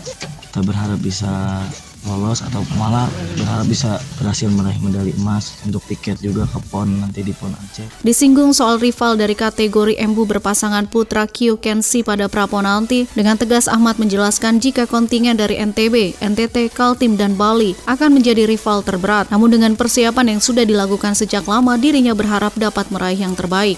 kita 0.50 0.66
berharap 0.66 0.98
bisa 0.98 1.62
lolos 2.08 2.39
atau 2.41 2.63
malah 2.80 3.06
berharap 3.36 3.67
bisa 3.67 4.00
berhasil 4.17 4.48
meraih 4.48 4.80
medali 4.80 5.12
emas 5.20 5.60
untuk 5.67 5.84
tiket 5.86 6.17
juga 6.24 6.48
ke 6.48 6.60
PON 6.72 7.04
nanti 7.04 7.22
di 7.22 7.36
PON 7.36 7.52
Aceh. 7.54 8.02
Disinggung 8.02 8.56
soal 8.56 8.80
rival 8.80 9.20
dari 9.20 9.36
kategori 9.36 10.00
embu 10.00 10.24
berpasangan 10.24 10.88
putra 10.88 11.28
Kyu 11.28 11.60
Kensi 11.60 12.02
pada 12.02 12.32
prapon 12.32 12.63
nanti, 12.63 13.06
dengan 13.13 13.36
tegas 13.36 13.67
Ahmad 13.67 14.00
menjelaskan 14.00 14.63
jika 14.63 14.88
kontingen 14.88 15.36
dari 15.36 15.60
NTB, 15.60 16.17
NTT, 16.24 16.72
Kaltim, 16.72 17.20
dan 17.20 17.36
Bali 17.36 17.76
akan 17.86 18.17
menjadi 18.17 18.48
rival 18.48 18.82
terberat. 18.82 19.28
Namun 19.30 19.54
dengan 19.54 19.76
persiapan 19.76 20.38
yang 20.38 20.41
sudah 20.41 20.63
dilakukan 20.63 21.13
sejak 21.13 21.43
lama, 21.46 21.76
dirinya 21.76 22.15
berharap 22.15 22.56
dapat 22.56 22.88
meraih 22.89 23.20
yang 23.20 23.36
terbaik. 23.36 23.76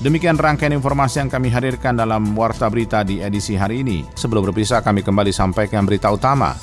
Demikian 0.00 0.40
rangkaian 0.40 0.72
informasi 0.72 1.20
yang 1.20 1.28
kami 1.28 1.52
hadirkan 1.52 1.92
dalam 1.92 2.32
Warta 2.32 2.72
Berita 2.72 3.04
di 3.04 3.20
edisi 3.20 3.52
hari 3.52 3.84
ini. 3.84 4.00
Sebelum 4.16 4.48
berpisah, 4.48 4.80
kami 4.80 5.04
kembali 5.04 5.28
sampaikan 5.28 5.84
berita 5.84 6.08
utama. 6.08 6.56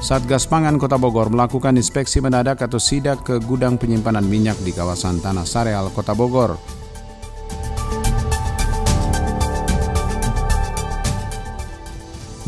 Satgas 0.00 0.48
Pangan 0.48 0.80
Kota 0.80 0.96
Bogor 0.96 1.28
melakukan 1.28 1.76
inspeksi 1.76 2.24
mendadak 2.24 2.64
atau 2.64 2.80
sidak 2.80 3.28
ke 3.28 3.36
gudang 3.44 3.76
penyimpanan 3.76 4.24
minyak 4.24 4.56
di 4.64 4.72
kawasan 4.72 5.20
Tanah 5.20 5.44
Sareal, 5.44 5.92
Kota 5.92 6.16
Bogor. 6.16 6.77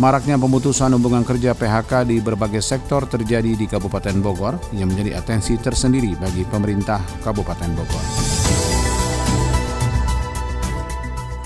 Maraknya 0.01 0.41
pemutusan 0.41 0.97
hubungan 0.97 1.21
kerja 1.29 1.53
PHK 1.53 2.09
di 2.09 2.25
berbagai 2.25 2.65
sektor 2.65 3.05
terjadi 3.05 3.53
di 3.53 3.69
Kabupaten 3.69 4.17
Bogor 4.25 4.57
yang 4.73 4.89
menjadi 4.89 5.21
atensi 5.21 5.61
tersendiri 5.61 6.17
bagi 6.17 6.49
pemerintah 6.49 7.05
Kabupaten 7.21 7.69
Bogor. 7.77 8.05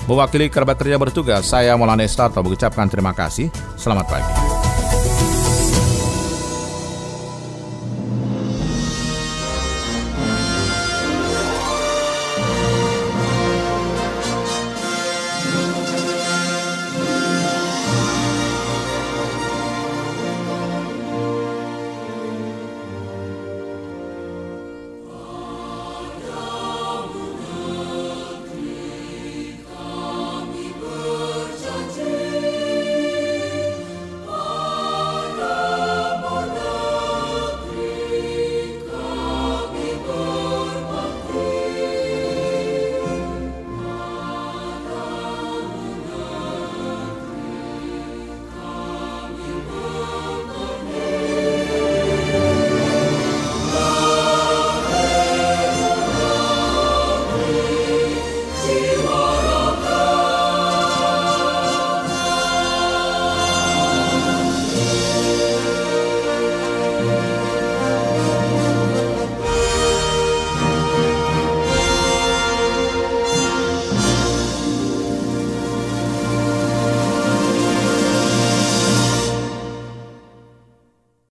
Mewakili 0.07 0.47
kerabat 0.47 0.79
kerja 0.79 0.95
bertugas, 0.95 1.43
saya 1.51 1.75
Maulana 1.75 2.07
Estarto 2.07 2.39
mengucapkan 2.39 2.87
terima 2.87 3.11
kasih. 3.11 3.51
Selamat 3.75 4.07
pagi. 4.07 4.54